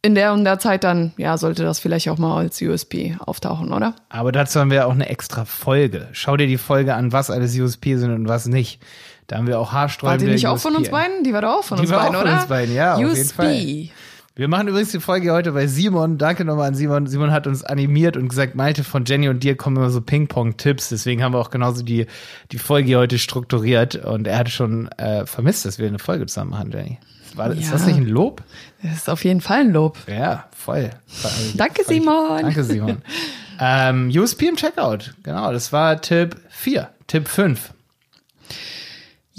in 0.02 0.14
der 0.14 0.32
und 0.32 0.44
der 0.44 0.58
Zeit, 0.58 0.84
dann 0.84 1.12
ja, 1.16 1.36
sollte 1.36 1.64
das 1.64 1.80
vielleicht 1.80 2.08
auch 2.08 2.18
mal 2.18 2.38
als 2.38 2.62
USP 2.62 3.16
auftauchen, 3.18 3.72
oder? 3.72 3.94
Aber 4.08 4.30
dazu 4.30 4.60
haben 4.60 4.70
wir 4.70 4.86
auch 4.86 4.92
eine 4.92 5.08
extra 5.08 5.44
Folge. 5.44 6.08
Schau 6.12 6.36
dir 6.36 6.46
die 6.46 6.58
Folge 6.58 6.94
an, 6.94 7.12
was 7.12 7.30
alles 7.30 7.58
USP 7.58 7.96
sind 7.96 8.12
und 8.12 8.28
was 8.28 8.46
nicht. 8.46 8.80
Da 9.26 9.36
haben 9.36 9.46
wir 9.46 9.58
auch 9.58 9.72
haarsträubende 9.72 10.24
War 10.24 10.26
die 10.28 10.32
nicht 10.32 10.46
auch 10.46 10.58
von 10.58 10.76
uns 10.76 10.88
beiden? 10.88 11.24
Die 11.24 11.32
war 11.32 11.42
doch 11.42 11.58
auch 11.58 11.64
von 11.64 11.78
die 11.78 11.82
uns 11.82 11.90
beiden, 11.90 12.16
oder? 12.16 12.20
Die 12.20 12.24
war 12.26 12.32
auch 12.32 12.32
von 12.32 12.40
uns 12.40 12.48
beiden, 12.48 12.74
ja, 12.74 12.96
USP. 12.96 13.04
auf 13.04 13.16
jeden 13.16 13.88
Fall. 13.88 13.96
Wir 14.38 14.46
machen 14.46 14.68
übrigens 14.68 14.92
die 14.92 15.00
Folge 15.00 15.32
heute 15.32 15.50
bei 15.50 15.66
Simon. 15.66 16.16
Danke 16.16 16.44
nochmal 16.44 16.68
an 16.68 16.74
Simon. 16.76 17.08
Simon 17.08 17.32
hat 17.32 17.48
uns 17.48 17.64
animiert 17.64 18.16
und 18.16 18.28
gesagt, 18.28 18.54
Malte, 18.54 18.84
von 18.84 19.04
Jenny 19.04 19.28
und 19.28 19.42
dir 19.42 19.56
kommen 19.56 19.74
immer 19.74 19.90
so 19.90 20.00
Ping-Pong-Tipps. 20.00 20.90
Deswegen 20.90 21.24
haben 21.24 21.32
wir 21.32 21.40
auch 21.40 21.50
genauso 21.50 21.82
die, 21.82 22.06
die 22.52 22.58
Folge 22.58 22.96
heute 22.96 23.18
strukturiert. 23.18 23.96
Und 23.96 24.28
er 24.28 24.38
hatte 24.38 24.52
schon 24.52 24.86
äh, 24.92 25.26
vermisst, 25.26 25.64
dass 25.64 25.80
wir 25.80 25.88
eine 25.88 25.98
Folge 25.98 26.26
zusammen 26.26 26.52
machen, 26.52 26.70
Jenny. 26.70 27.00
War, 27.34 27.52
ja. 27.52 27.58
Ist 27.58 27.72
das 27.72 27.84
nicht 27.84 27.96
ein 27.96 28.06
Lob? 28.06 28.44
Das 28.80 28.92
ist 28.92 29.10
auf 29.10 29.24
jeden 29.24 29.40
Fall 29.40 29.62
ein 29.62 29.72
Lob. 29.72 29.98
Ja, 30.06 30.44
voll. 30.56 30.90
Danke, 31.56 31.82
Simon. 31.82 32.42
danke, 32.42 32.62
Simon. 32.62 33.02
ähm, 33.60 34.08
USP 34.14 34.46
im 34.46 34.54
Checkout. 34.54 35.14
Genau, 35.24 35.50
das 35.50 35.72
war 35.72 36.00
Tipp 36.00 36.36
4. 36.50 36.88
Tipp 37.08 37.26
5. 37.26 37.72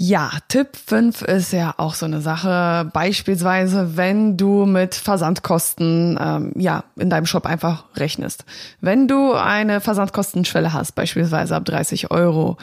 Ja, 0.02 0.30
Tipp 0.48 0.78
5 0.86 1.20
ist 1.20 1.52
ja 1.52 1.74
auch 1.76 1.92
so 1.92 2.06
eine 2.06 2.22
Sache. 2.22 2.88
Beispielsweise, 2.90 3.98
wenn 3.98 4.38
du 4.38 4.64
mit 4.64 4.94
Versandkosten 4.94 6.18
ähm, 6.18 6.52
ja 6.56 6.84
in 6.96 7.10
deinem 7.10 7.26
Shop 7.26 7.44
einfach 7.44 7.84
rechnest. 7.96 8.46
Wenn 8.80 9.08
du 9.08 9.34
eine 9.34 9.82
Versandkostenschwelle 9.82 10.72
hast, 10.72 10.92
beispielsweise 10.94 11.54
ab 11.54 11.66
30 11.66 12.10
Euro, 12.10 12.56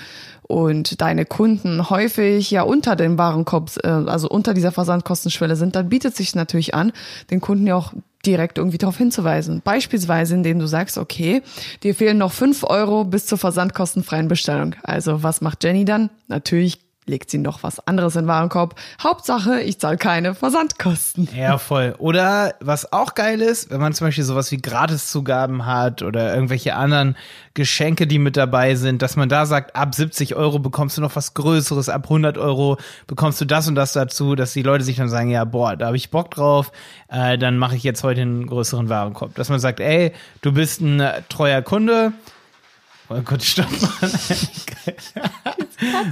und 0.48 1.02
deine 1.02 1.26
Kunden 1.26 1.90
häufig 1.90 2.50
ja 2.50 2.64
unter 2.64 2.96
dem 2.96 3.20
Warenkorb, 3.20 3.70
äh, 3.84 3.88
also 3.88 4.30
unter 4.30 4.56
dieser 4.56 4.72
Versandkostenschwelle 4.72 5.58
sind, 5.58 5.76
dann 5.76 5.90
bietet 5.90 6.16
sich 6.16 6.34
natürlich 6.34 6.74
an, 6.74 6.92
den 7.30 7.42
Kunden 7.42 7.68
ja 7.68 7.76
auch 7.76 7.94
direkt 8.26 8.58
irgendwie 8.58 8.78
darauf 8.78 8.98
hinzuweisen. 8.98 9.62
Beispielsweise, 9.64 10.34
indem 10.34 10.58
du 10.58 10.66
sagst, 10.66 10.98
okay, 10.98 11.44
dir 11.84 11.94
fehlen 11.94 12.18
noch 12.18 12.32
fünf 12.32 12.64
Euro 12.64 13.04
bis 13.04 13.26
zur 13.28 13.38
versandkostenfreien 13.38 14.28
Bestellung. 14.28 14.76
Also 14.82 15.22
was 15.22 15.42
macht 15.42 15.64
Jenny 15.64 15.86
dann? 15.86 16.10
Natürlich 16.30 16.87
legt 17.08 17.32
sie 17.32 17.38
noch 17.38 17.64
was 17.64 17.86
anderes 17.88 18.16
in 18.16 18.24
den 18.24 18.28
Warenkorb. 18.28 18.76
Hauptsache, 19.02 19.62
ich 19.62 19.80
zahle 19.80 19.98
keine 19.98 20.36
Versandkosten. 20.36 21.28
Ja, 21.36 21.58
voll. 21.58 21.96
Oder 21.98 22.56
was 22.60 22.92
auch 22.92 23.16
geil 23.16 23.42
ist, 23.42 23.72
wenn 23.72 23.80
man 23.80 23.94
zum 23.94 24.08
Beispiel 24.08 24.24
sowas 24.24 24.52
wie 24.52 24.58
Gratiszugaben 24.58 25.66
hat 25.66 26.02
oder 26.02 26.34
irgendwelche 26.34 26.76
anderen 26.76 27.16
Geschenke, 27.54 28.06
die 28.06 28.20
mit 28.20 28.38
dabei 28.38 28.76
sind, 28.76 29.02
dass 29.02 29.16
man 29.16 29.30
da 29.30 29.46
sagt, 29.46 29.76
ab 29.76 29.96
70 29.96 30.36
Euro 30.36 30.60
bekommst 30.60 30.98
du 30.98 31.02
noch 31.02 31.16
was 31.16 31.34
Größeres, 31.34 31.90
ab 31.90 32.04
100 32.04 32.38
Euro 32.38 32.78
bekommst 33.08 33.42
du 33.42 33.46
das 33.46 33.68
und 33.68 33.76
das 33.76 33.94
dazu, 33.94 34.36
dass 34.36 34.54
die 34.54 34.62
Leute 34.62 34.84
sich 34.84 34.98
dann 34.98 35.10
sagen, 35.10 35.30
ja, 35.30 35.44
boah, 35.44 35.76
da 35.76 35.88
habe 35.88 35.98
ich 35.98 36.12
Bock 36.12 36.30
drauf, 36.32 36.72
äh, 37.08 37.38
dann 37.38 37.58
mache 37.58 37.76
ich 37.76 37.84
jetzt 37.84 38.04
heute 38.04 38.22
einen 38.22 38.46
größeren 38.46 38.90
Warenkorb. 38.90 39.34
Dass 39.36 39.50
man 39.50 39.60
sagt, 39.60 39.80
ey, 39.80 40.12
du 40.42 40.52
bist 40.52 40.82
ein 40.82 41.02
treuer 41.30 41.62
Kunde, 41.62 42.14
Oh 43.10 43.22
Gott, 43.24 43.42
stopp 43.42 43.70
mal. 43.82 44.10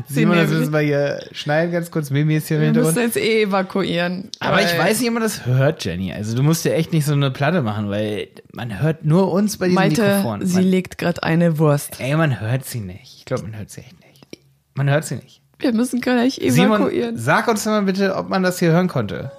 Simon, 0.07 0.37
das 0.37 0.49
müssen 0.49 0.71
wir 0.71 0.79
hier 0.79 1.27
schneiden, 1.31 1.73
ganz 1.73 1.91
kurz. 1.91 2.09
Mimi 2.09 2.35
ist 2.37 2.47
hier 2.47 2.57
im 2.57 2.63
Hintergrund. 2.63 2.95
Wir 2.95 3.03
müssen 3.03 3.17
jetzt 3.19 3.29
eh 3.29 3.43
evakuieren. 3.43 4.29
Aber 4.39 4.61
ich 4.61 4.77
weiß 4.77 4.99
nicht, 4.99 5.09
ob 5.09 5.15
man 5.15 5.23
das 5.23 5.45
hört, 5.45 5.83
Jenny. 5.83 6.13
Also 6.13 6.35
du 6.35 6.43
musst 6.43 6.63
ja 6.63 6.71
echt 6.71 6.93
nicht 6.93 7.05
so 7.05 7.13
eine 7.13 7.31
Platte 7.31 7.61
machen, 7.61 7.89
weil 7.89 8.29
man 8.53 8.81
hört 8.81 9.03
nur 9.03 9.31
uns 9.31 9.57
bei 9.57 9.65
diesem 9.65 9.75
Malte, 9.75 10.01
Mikrofon. 10.01 10.45
sie 10.45 10.55
man, 10.55 10.63
legt 10.63 10.97
gerade 10.97 11.21
eine 11.23 11.59
Wurst. 11.59 11.99
Ey, 11.99 12.15
man 12.15 12.39
hört 12.39 12.65
sie 12.65 12.79
nicht. 12.79 13.15
Ich 13.17 13.25
glaube, 13.25 13.43
man 13.43 13.57
hört 13.57 13.69
sie 13.69 13.81
echt 13.81 13.99
nicht. 13.99 14.39
Man 14.75 14.89
hört 14.89 15.03
sie 15.03 15.15
nicht. 15.15 15.41
Wir 15.59 15.73
müssen 15.73 15.99
gleich 15.99 16.39
Simon, 16.47 16.81
evakuieren. 16.81 17.17
sag 17.17 17.47
uns 17.47 17.65
mal 17.65 17.81
bitte, 17.81 18.15
ob 18.15 18.29
man 18.29 18.43
das 18.43 18.59
hier 18.59 18.71
hören 18.71 18.87
konnte. 18.87 19.31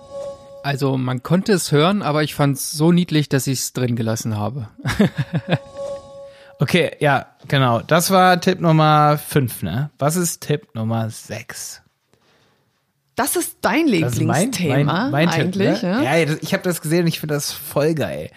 Also 0.63 0.99
man 0.99 1.23
konnte 1.23 1.53
es 1.53 1.71
hören, 1.73 2.03
aber 2.03 2.23
ich 2.23 2.35
fand 2.35 2.57
es 2.57 2.73
so 2.73 2.91
niedlich, 2.91 3.29
dass 3.29 3.47
ich 3.47 3.61
es 3.61 3.73
drin 3.73 3.97
gelassen 3.97 4.37
habe. 4.37 4.69
Okay, 6.59 6.97
ja, 7.01 7.27
genau. 7.49 7.81
Das 7.81 8.11
war 8.11 8.41
Tipp 8.41 8.61
Nummer 8.61 9.19
5, 9.19 9.63
ne? 9.63 9.91
Was 9.99 10.17
ist 10.17 10.41
Tipp 10.43 10.75
Nummer 10.75 11.11
6? 11.11 11.83
Das 13.15 13.35
ist 13.35 13.57
dein 13.63 13.87
Lieblingsthema 13.87 15.11
eigentlich. 15.13 15.83
ne? 15.83 16.03
ja? 16.05 16.17
Ja, 16.17 16.37
ich 16.41 16.53
habe 16.53 16.63
das 16.63 16.83
gesehen 16.83 17.03
und 17.03 17.07
ich 17.09 17.21
finde 17.21 17.35
das 17.35 17.51
voll 17.53 17.95
geil. 17.95 18.31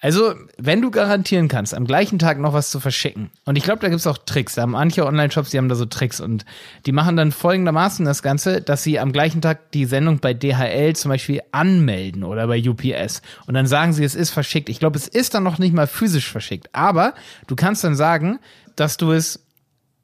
Also, 0.00 0.34
wenn 0.56 0.80
du 0.80 0.92
garantieren 0.92 1.48
kannst, 1.48 1.74
am 1.74 1.84
gleichen 1.84 2.20
Tag 2.20 2.38
noch 2.38 2.52
was 2.52 2.70
zu 2.70 2.78
verschicken, 2.78 3.30
und 3.46 3.56
ich 3.56 3.64
glaube, 3.64 3.80
da 3.80 3.88
gibt's 3.88 4.06
auch 4.06 4.18
Tricks, 4.18 4.54
da 4.54 4.62
haben 4.62 4.70
manche 4.70 5.04
Online-Shops, 5.04 5.50
die 5.50 5.58
haben 5.58 5.68
da 5.68 5.74
so 5.74 5.86
Tricks 5.86 6.20
und 6.20 6.44
die 6.86 6.92
machen 6.92 7.16
dann 7.16 7.32
folgendermaßen 7.32 8.04
das 8.04 8.22
Ganze, 8.22 8.60
dass 8.60 8.84
sie 8.84 9.00
am 9.00 9.10
gleichen 9.10 9.40
Tag 9.40 9.72
die 9.72 9.86
Sendung 9.86 10.20
bei 10.20 10.34
DHL 10.34 10.94
zum 10.94 11.08
Beispiel 11.08 11.40
anmelden 11.50 12.22
oder 12.22 12.46
bei 12.46 12.62
UPS 12.62 13.22
und 13.46 13.54
dann 13.54 13.66
sagen 13.66 13.92
sie, 13.92 14.04
es 14.04 14.14
ist 14.14 14.30
verschickt. 14.30 14.68
Ich 14.68 14.78
glaube, 14.78 14.96
es 14.96 15.08
ist 15.08 15.34
dann 15.34 15.42
noch 15.42 15.58
nicht 15.58 15.74
mal 15.74 15.88
physisch 15.88 16.30
verschickt, 16.30 16.68
aber 16.72 17.14
du 17.48 17.56
kannst 17.56 17.82
dann 17.82 17.96
sagen, 17.96 18.38
dass 18.76 18.98
du 18.98 19.10
es 19.10 19.44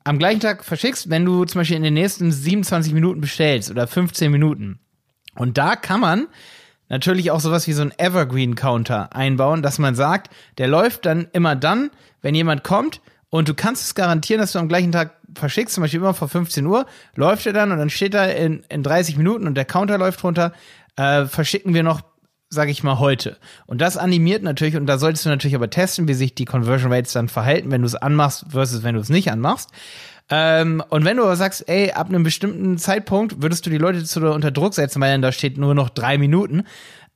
am 0.03 0.19
gleichen 0.19 0.41
Tag 0.41 0.65
verschickst, 0.65 1.09
wenn 1.09 1.25
du 1.25 1.45
zum 1.45 1.61
Beispiel 1.61 1.77
in 1.77 1.85
den 1.85 1.95
nächsten 1.95 2.33
27 2.33 2.93
Minuten 2.93 3.21
bestellst 3.21 3.71
oder 3.71 3.87
15 3.87 4.31
Minuten. 4.31 4.81
Und 5.37 5.57
da 5.57 5.77
kann 5.77 6.01
man 6.01 6.27
natürlich 6.89 7.31
auch 7.31 7.41
sowas 7.41 7.67
wie 7.67 7.73
so 7.73 7.83
ein 7.83 7.93
Evergreen-Counter 7.97 9.15
einbauen, 9.15 9.63
dass 9.63 9.79
man 9.79 9.95
sagt, 9.95 10.31
der 10.59 10.69
läuft 10.69 11.07
dann 11.07 11.29
immer 11.33 11.57
dann, 11.57 11.91
wenn 12.23 12.35
jemand 12.35 12.65
kommt 12.65 13.01
und 13.31 13.49
du 13.49 13.55
kannst 13.55 13.85
es 13.85 13.95
garantieren, 13.95 14.41
dass 14.41 14.53
du 14.53 14.59
am 14.59 14.69
gleichen 14.69 14.93
Tag 14.93 15.19
verschickst, 15.35 15.75
zum 15.75 15.83
Beispiel 15.83 16.01
immer 16.01 16.15
vor 16.15 16.29
15 16.29 16.65
Uhr, 16.67 16.87
läuft 17.17 17.47
er 17.47 17.53
dann 17.53 17.73
und 17.73 17.79
dann 17.79 17.91
steht 17.91 18.15
da 18.15 18.27
in, 18.27 18.63
in 18.69 18.83
30 18.83 19.17
Minuten 19.17 19.47
und 19.47 19.55
der 19.55 19.65
Counter 19.65 19.99
läuft 19.99 20.23
runter, 20.23 20.53
äh, 20.97 21.27
verschicken 21.27 21.75
wir 21.75 21.83
noch 21.83 22.03
sage 22.55 22.71
ich 22.71 22.83
mal, 22.83 22.99
heute. 22.99 23.37
Und 23.67 23.81
das 23.81 23.97
animiert 23.97 24.43
natürlich, 24.43 24.77
und 24.77 24.87
da 24.87 24.97
solltest 24.99 25.27
du 25.27 25.29
natürlich 25.29 25.55
aber 25.55 25.71
testen, 25.71 26.09
wie 26.09 26.15
sich 26.15 26.35
die 26.35 26.45
Conversion 26.45 26.93
Rates 26.93 27.13
dann 27.13 27.29
verhalten, 27.29 27.71
wenn 27.71 27.83
du 27.83 27.87
es 27.87 27.97
anmachst 27.97 28.47
versus 28.49 28.83
wenn 28.83 28.95
du 28.95 29.01
es 29.01 29.09
nicht 29.11 29.31
anmachst. 29.31 29.71
Ähm, 30.31 30.83
und 30.89 31.05
wenn 31.05 31.19
du 31.19 31.25
aber 31.25 31.37
sagst, 31.37 31.69
ey, 31.69 31.93
ab 31.93 32.09
einem 32.09 32.23
bestimmten 32.23 32.79
Zeitpunkt 32.79 33.43
würdest 33.43 33.67
du 33.67 33.71
die 33.71 33.79
Leute 33.79 34.05
zu 34.05 34.21
unter 34.21 34.51
Druck 34.51 34.75
setzen, 34.75 35.01
weil 35.01 35.13
dann 35.13 35.23
da 35.23 35.33
steht 35.33 35.59
nur 35.59 35.75
noch 35.75 35.91
drei 35.91 36.17
Minuten, 36.19 36.65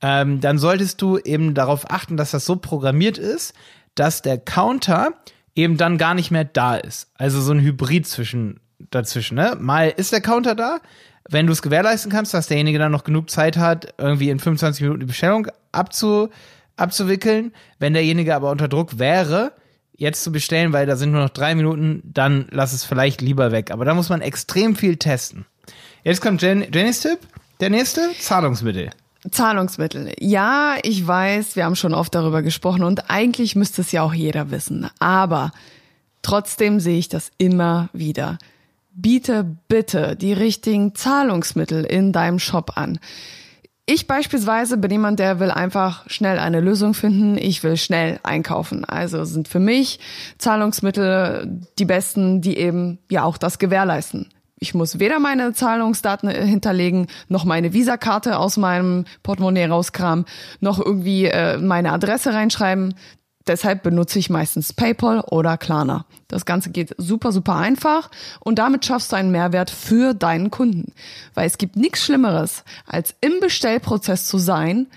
ähm, 0.01 0.39
dann 0.41 0.57
solltest 0.57 1.01
du 1.01 1.17
eben 1.17 1.53
darauf 1.53 1.89
achten, 1.89 2.17
dass 2.17 2.31
das 2.31 2.45
so 2.45 2.55
programmiert 2.55 3.17
ist, 3.17 3.53
dass 3.95 4.21
der 4.21 4.37
Counter 4.37 5.13
eben 5.55 5.77
dann 5.77 5.97
gar 5.97 6.13
nicht 6.13 6.31
mehr 6.31 6.45
da 6.45 6.75
ist. 6.75 7.11
Also 7.15 7.41
so 7.41 7.51
ein 7.51 7.59
Hybrid 7.59 8.07
zwischen 8.07 8.59
dazwischen. 8.91 9.35
Ne? 9.35 9.57
Mal 9.59 9.89
ist 9.89 10.13
der 10.13 10.21
Counter 10.21 10.55
da, 10.55 10.79
wenn 11.29 11.47
du 11.47 11.51
es 11.51 11.61
gewährleisten 11.61 12.11
kannst, 12.11 12.33
dass 12.33 12.47
derjenige 12.47 12.79
dann 12.79 12.91
noch 12.91 13.03
genug 13.03 13.29
Zeit 13.29 13.57
hat, 13.57 13.93
irgendwie 13.97 14.29
in 14.29 14.39
25 14.39 14.81
Minuten 14.81 15.01
die 15.01 15.05
Bestellung 15.05 15.47
abzu, 15.71 16.29
abzuwickeln. 16.77 17.53
Wenn 17.77 17.93
derjenige 17.93 18.35
aber 18.35 18.51
unter 18.51 18.67
Druck 18.67 18.99
wäre, 18.99 19.51
jetzt 19.99 20.23
zu 20.23 20.31
bestellen, 20.31 20.73
weil 20.73 20.85
da 20.85 20.95
sind 20.95 21.11
nur 21.11 21.21
noch 21.21 21.29
drei 21.29 21.53
Minuten, 21.53 22.01
dann 22.03 22.47
lass 22.49 22.73
es 22.73 22.83
vielleicht 22.83 23.21
lieber 23.21 23.51
weg. 23.51 23.69
Aber 23.69 23.85
da 23.85 23.93
muss 23.93 24.09
man 24.09 24.21
extrem 24.21 24.75
viel 24.75 24.97
testen. 24.97 25.45
Jetzt 26.03 26.21
kommt 26.21 26.41
Jen, 26.41 26.65
Jennys 26.73 27.01
Tipp. 27.01 27.19
Der 27.59 27.69
nächste, 27.69 28.09
Zahlungsmittel. 28.19 28.89
Zahlungsmittel. 29.29 30.13
Ja, 30.17 30.77
ich 30.81 31.05
weiß, 31.05 31.57
wir 31.57 31.65
haben 31.65 31.75
schon 31.75 31.93
oft 31.93 32.15
darüber 32.15 32.41
gesprochen 32.41 32.83
und 32.83 33.09
eigentlich 33.09 33.57
müsste 33.57 33.81
es 33.81 33.91
ja 33.91 34.01
auch 34.01 34.13
jeder 34.13 34.49
wissen. 34.49 34.89
Aber 34.99 35.51
trotzdem 36.21 36.79
sehe 36.79 36.97
ich 36.97 37.09
das 37.09 37.31
immer 37.37 37.89
wieder. 37.91 38.37
Biete 38.93 39.45
bitte 39.67 40.15
die 40.15 40.33
richtigen 40.33 40.95
Zahlungsmittel 40.95 41.83
in 41.83 42.13
deinem 42.13 42.39
Shop 42.39 42.77
an. 42.77 42.99
Ich 43.91 44.05
beispielsweise 44.05 44.77
bin 44.77 44.91
jemand, 44.91 45.17
der 45.17 45.39
will 45.39 45.49
einfach 45.49 46.07
schnell 46.07 46.37
eine 46.37 46.61
Lösung 46.61 46.93
finden. 46.93 47.39
Ich 47.39 47.63
will 47.63 47.75
schnell 47.75 48.19
einkaufen. 48.21 48.85
Also 48.85 49.25
sind 49.25 49.47
für 49.47 49.57
mich 49.57 49.99
Zahlungsmittel 50.37 51.59
die 51.79 51.85
besten, 51.85 52.39
die 52.39 52.55
eben 52.57 52.99
ja 53.09 53.23
auch 53.23 53.39
das 53.39 53.57
gewährleisten. 53.57 54.29
Ich 54.59 54.75
muss 54.75 54.99
weder 54.99 55.17
meine 55.19 55.53
Zahlungsdaten 55.53 56.29
hinterlegen, 56.29 57.07
noch 57.29 57.45
meine 57.45 57.73
Visakarte 57.73 58.37
aus 58.37 58.57
meinem 58.57 59.05
Portemonnaie 59.23 59.65
rauskramen, 59.65 60.25
noch 60.59 60.77
irgendwie 60.77 61.25
äh, 61.25 61.57
meine 61.57 61.91
Adresse 61.91 62.31
reinschreiben. 62.31 62.93
Deshalb 63.47 63.83
benutze 63.83 64.19
ich 64.19 64.29
meistens 64.29 64.73
PayPal 64.73 65.21
oder 65.21 65.57
Klarna. 65.57 66.05
Das 66.27 66.45
Ganze 66.45 66.69
geht 66.69 66.93
super, 66.97 67.31
super 67.31 67.55
einfach 67.55 68.11
und 68.39 68.59
damit 68.59 68.85
schaffst 68.85 69.11
du 69.11 69.15
einen 69.15 69.31
Mehrwert 69.31 69.71
für 69.71 70.13
deinen 70.13 70.51
Kunden. 70.51 70.93
Weil 71.33 71.47
es 71.47 71.57
gibt 71.57 71.75
nichts 71.75 72.03
Schlimmeres, 72.03 72.63
als 72.85 73.15
im 73.21 73.39
Bestellprozess 73.39 74.25
zu 74.27 74.37
sein. 74.37 74.87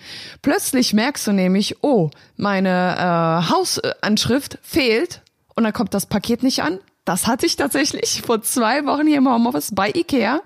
Plötzlich 0.43 0.93
merkst 0.93 1.27
du 1.27 1.33
nämlich, 1.33 1.83
oh, 1.83 2.11
meine 2.37 2.97
äh, 2.97 3.51
Hausanschrift 3.51 4.59
fehlt 4.63 5.23
und 5.55 5.65
dann 5.65 5.73
kommt 5.73 5.95
das 5.95 6.07
Paket 6.07 6.43
nicht 6.43 6.63
an. 6.63 6.79
Das 7.05 7.27
hatte 7.27 7.47
ich 7.47 7.57
tatsächlich 7.57 8.23
vor 8.23 8.43
zwei 8.43 8.85
Wochen 8.85 9.07
hier 9.07 9.19
im 9.19 9.29
Homeoffice 9.29 9.75
bei 9.75 9.91
Ikea. 9.91 10.41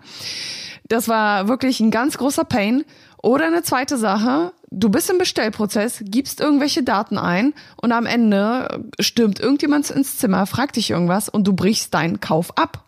Das 0.89 1.09
war 1.09 1.49
wirklich 1.49 1.81
ein 1.81 1.91
ganz 1.91 2.17
großer 2.19 2.45
Pain. 2.45 2.85
Oder 3.27 3.49
eine 3.49 3.65
zweite 3.65 3.97
Sache, 3.97 4.53
du 4.71 4.89
bist 4.89 5.11
im 5.11 5.19
Bestellprozess, 5.19 6.01
gibst 6.05 6.41
irgendwelche 6.41 6.85
Daten 6.85 7.19
ein 7.19 7.55
und 7.75 7.91
am 7.91 8.07
Ende 8.07 8.85
stürmt 9.01 9.41
irgendjemand 9.41 9.91
ins 9.91 10.17
Zimmer, 10.17 10.47
fragt 10.47 10.77
dich 10.77 10.91
irgendwas 10.91 11.29
und 11.29 11.45
du 11.45 11.53
brichst 11.53 11.93
deinen 11.93 12.21
Kauf 12.21 12.57
ab. 12.57 12.85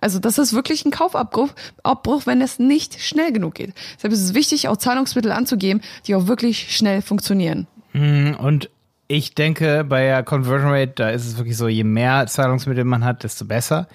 Also 0.00 0.18
das 0.18 0.38
ist 0.38 0.54
wirklich 0.54 0.86
ein 0.86 0.92
Kaufabbruch, 0.92 1.50
Abbruch, 1.82 2.24
wenn 2.24 2.40
es 2.40 2.58
nicht 2.58 3.02
schnell 3.02 3.32
genug 3.32 3.56
geht. 3.56 3.74
Deshalb 3.96 4.14
ist 4.14 4.22
es 4.22 4.32
wichtig, 4.32 4.66
auch 4.68 4.78
Zahlungsmittel 4.78 5.30
anzugeben, 5.30 5.82
die 6.06 6.14
auch 6.14 6.26
wirklich 6.26 6.74
schnell 6.74 7.02
funktionieren. 7.02 7.66
Und 7.92 8.70
ich 9.08 9.34
denke, 9.34 9.84
bei 9.86 10.04
der 10.04 10.22
Conversion 10.22 10.70
Rate, 10.70 10.92
da 10.94 11.10
ist 11.10 11.26
es 11.26 11.36
wirklich 11.36 11.58
so, 11.58 11.68
je 11.68 11.84
mehr 11.84 12.26
Zahlungsmittel 12.28 12.84
man 12.84 13.04
hat, 13.04 13.24
desto 13.24 13.44
besser. 13.44 13.88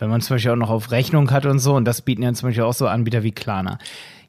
Wenn 0.00 0.10
man 0.10 0.20
zum 0.20 0.34
Beispiel 0.34 0.50
auch 0.50 0.56
noch 0.56 0.70
auf 0.70 0.90
Rechnung 0.90 1.30
hat 1.30 1.46
und 1.46 1.60
so, 1.60 1.76
und 1.76 1.84
das 1.84 2.02
bieten 2.02 2.24
ja 2.24 2.32
zum 2.32 2.48
Beispiel 2.48 2.64
auch 2.64 2.74
so 2.74 2.88
Anbieter 2.88 3.22
wie 3.22 3.30
Klarna. 3.30 3.78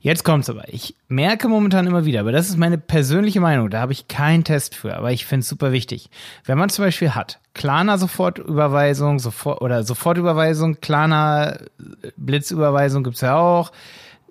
Jetzt 0.05 0.23
kommt's 0.23 0.51
aber. 0.51 0.71
Ich 0.71 0.93
merke 1.07 1.47
momentan 1.47 1.87
immer 1.87 2.05
wieder, 2.05 2.19
aber 2.19 2.31
das 2.31 2.47
ist 2.47 2.57
meine 2.57 2.77
persönliche 2.77 3.39
Meinung, 3.39 3.71
da 3.71 3.79
habe 3.79 3.91
ich 3.91 4.07
keinen 4.07 4.43
Test 4.43 4.75
für, 4.75 4.95
aber 4.95 5.11
ich 5.11 5.25
finde 5.25 5.39
es 5.39 5.49
super 5.49 5.71
wichtig. 5.71 6.11
Wenn 6.43 6.59
man 6.59 6.69
zum 6.69 6.85
Beispiel 6.85 7.15
hat, 7.15 7.39
Klarna 7.55 7.97
Sofortüberweisung, 7.97 9.17
sofort 9.17 9.61
oder 9.61 9.81
Sofortüberweisung, 9.81 10.79
Klarna 10.79 11.57
Blitzüberweisung 12.17 13.03
gibt's 13.03 13.21
ja 13.21 13.35
auch. 13.35 13.71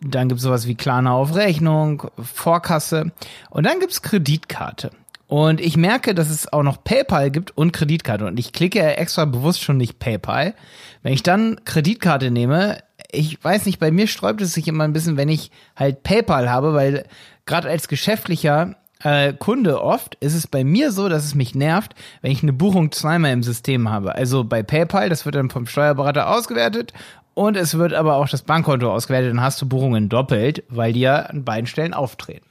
Dann 0.00 0.28
gibt's 0.28 0.44
sowas 0.44 0.68
wie 0.68 0.76
Klarna 0.76 1.12
auf 1.12 1.34
Rechnung, 1.34 2.04
Vorkasse 2.22 3.10
und 3.50 3.66
dann 3.66 3.80
gibt's 3.80 4.00
Kreditkarte. 4.00 4.92
Und 5.26 5.60
ich 5.60 5.76
merke, 5.76 6.14
dass 6.14 6.30
es 6.30 6.52
auch 6.52 6.62
noch 6.62 6.84
PayPal 6.84 7.32
gibt 7.32 7.50
und 7.58 7.72
Kreditkarte. 7.72 8.26
Und 8.26 8.38
ich 8.38 8.52
klicke 8.52 8.78
ja 8.78 8.90
extra 8.90 9.24
bewusst 9.24 9.60
schon 9.60 9.78
nicht 9.78 9.98
PayPal. 9.98 10.54
Wenn 11.02 11.14
ich 11.14 11.24
dann 11.24 11.58
Kreditkarte 11.64 12.30
nehme, 12.30 12.78
ich 13.10 13.42
weiß 13.42 13.66
nicht, 13.66 13.78
bei 13.78 13.90
mir 13.90 14.06
sträubt 14.06 14.40
es 14.40 14.54
sich 14.54 14.68
immer 14.68 14.84
ein 14.84 14.92
bisschen, 14.92 15.16
wenn 15.16 15.28
ich 15.28 15.50
halt 15.76 16.02
PayPal 16.02 16.50
habe, 16.50 16.74
weil 16.74 17.04
gerade 17.46 17.68
als 17.68 17.88
geschäftlicher 17.88 18.76
äh, 19.02 19.32
Kunde 19.34 19.82
oft 19.82 20.16
ist 20.16 20.34
es 20.34 20.46
bei 20.46 20.64
mir 20.64 20.90
so, 20.90 21.08
dass 21.08 21.24
es 21.24 21.34
mich 21.34 21.54
nervt, 21.54 21.94
wenn 22.22 22.32
ich 22.32 22.42
eine 22.42 22.52
Buchung 22.52 22.90
zweimal 22.92 23.32
im 23.32 23.42
System 23.42 23.88
habe. 23.88 24.14
Also 24.14 24.44
bei 24.44 24.62
PayPal, 24.62 25.08
das 25.08 25.24
wird 25.24 25.34
dann 25.34 25.50
vom 25.50 25.66
Steuerberater 25.66 26.30
ausgewertet 26.30 26.92
und 27.34 27.56
es 27.56 27.76
wird 27.76 27.92
aber 27.92 28.16
auch 28.16 28.28
das 28.28 28.42
Bankkonto 28.42 28.92
ausgewertet, 28.92 29.30
dann 29.30 29.42
hast 29.42 29.60
du 29.60 29.66
Buchungen 29.66 30.08
doppelt, 30.08 30.64
weil 30.68 30.92
die 30.92 31.00
ja 31.00 31.16
an 31.16 31.44
beiden 31.44 31.66
Stellen 31.66 31.94
auftreten. 31.94 32.46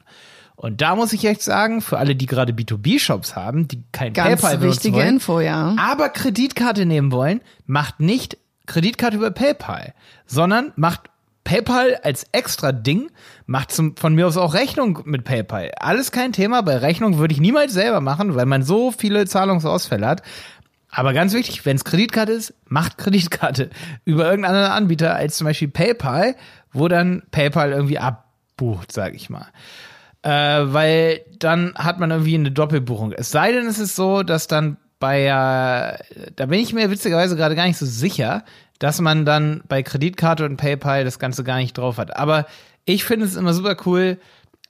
Und 0.55 0.81
da 0.81 0.95
muss 0.95 1.13
ich 1.13 1.25
echt 1.25 1.41
sagen, 1.41 1.81
für 1.81 1.98
alle, 1.98 2.15
die 2.15 2.27
gerade 2.27 2.53
B2B-Shops 2.53 3.36
haben, 3.36 3.67
die 3.67 3.83
kein 3.91 4.13
Ganz 4.13 4.41
PayPal 4.41 4.60
benutzen 4.60 4.77
wichtige 4.77 4.98
wollen, 4.98 5.07
Info, 5.07 5.39
ja. 5.39 5.75
aber 5.79 6.10
Kreditkarte 6.10 6.86
nehmen 6.86 7.12
wollen, 7.12 7.41
macht 7.65 8.00
nicht 8.00 8.38
Kreditkarte 8.65 9.17
über 9.17 9.32
PayPal, 9.32 9.93
sondern 10.25 10.72
macht 10.75 11.10
PayPal 11.43 12.00
als 12.03 12.25
extra 12.32 12.72
Ding, 12.72 13.12
macht 13.46 13.72
zum, 13.72 13.98
von 13.98 14.15
mir 14.15 14.27
aus 14.27 14.38
auch 14.38 14.53
Rechnung 14.53 15.00
mit 15.05 15.25
PayPal. 15.25 15.72
Alles 15.79 16.12
kein 16.12 16.32
Thema. 16.32 16.62
Bei 16.62 16.77
Rechnung 16.77 17.17
würde 17.17 17.34
ich 17.34 17.41
niemals 17.41 17.74
selber 17.74 18.01
machen, 18.01 18.36
weil 18.36 18.46
man 18.46 18.63
so 18.63 18.91
viele 18.91 19.25
Zahlungsausfälle 19.25 20.08
hat. 20.08 20.22
Aber 20.89 21.13
ganz 21.13 21.34
wichtig, 21.34 21.65
wenn 21.65 21.75
es 21.75 21.84
Kreditkarte 21.84 22.32
ist, 22.32 22.53
macht 22.67 22.98
Kreditkarte 23.00 23.70
über 24.05 24.25
irgendeinen 24.25 24.55
anderen 24.55 24.72
Anbieter 24.72 25.15
als 25.15 25.38
zum 25.38 25.46
Beispiel 25.46 25.67
PayPal, 25.67 26.36
wo 26.72 26.88
dann 26.88 27.24
PayPal 27.32 27.72
irgendwie 27.72 28.00
abbucht, 28.00 28.91
sag 28.91 29.13
ich 29.15 29.29
mal. 29.29 29.48
Äh, 30.22 30.29
weil 30.32 31.22
dann 31.39 31.74
hat 31.75 32.00
man 32.00 32.12
irgendwie 32.12 32.36
eine 32.36 32.51
Doppelbuchung. 32.51 33.12
Es 33.12 33.32
sei 33.32 33.51
denn, 33.51 33.65
es 33.65 33.79
ist 33.79 33.96
so, 33.96 34.24
dass 34.24 34.48
dann 34.48 34.77
bei, 35.03 35.24
äh, 35.25 36.31
da 36.38 36.45
bin 36.45 36.62
ich 36.62 36.72
mir 36.72 36.89
witzigerweise 36.89 37.36
gerade 37.36 37.55
gar 37.55 37.67
nicht 37.67 37.75
so 37.75 37.86
sicher, 37.86 38.45
dass 38.79 39.01
man 39.01 39.25
dann 39.25 39.62
bei 39.67 39.83
Kreditkarte 39.83 40.45
und 40.45 40.55
PayPal 40.55 41.03
das 41.03 41.19
Ganze 41.19 41.43
gar 41.43 41.57
nicht 41.57 41.77
drauf 41.77 41.98
hat. 41.98 42.15
Aber 42.15 42.45
ich 42.86 43.03
finde 43.03 43.25
es 43.25 43.36
immer 43.36 43.53
super 43.53 43.75
cool, 43.86 44.17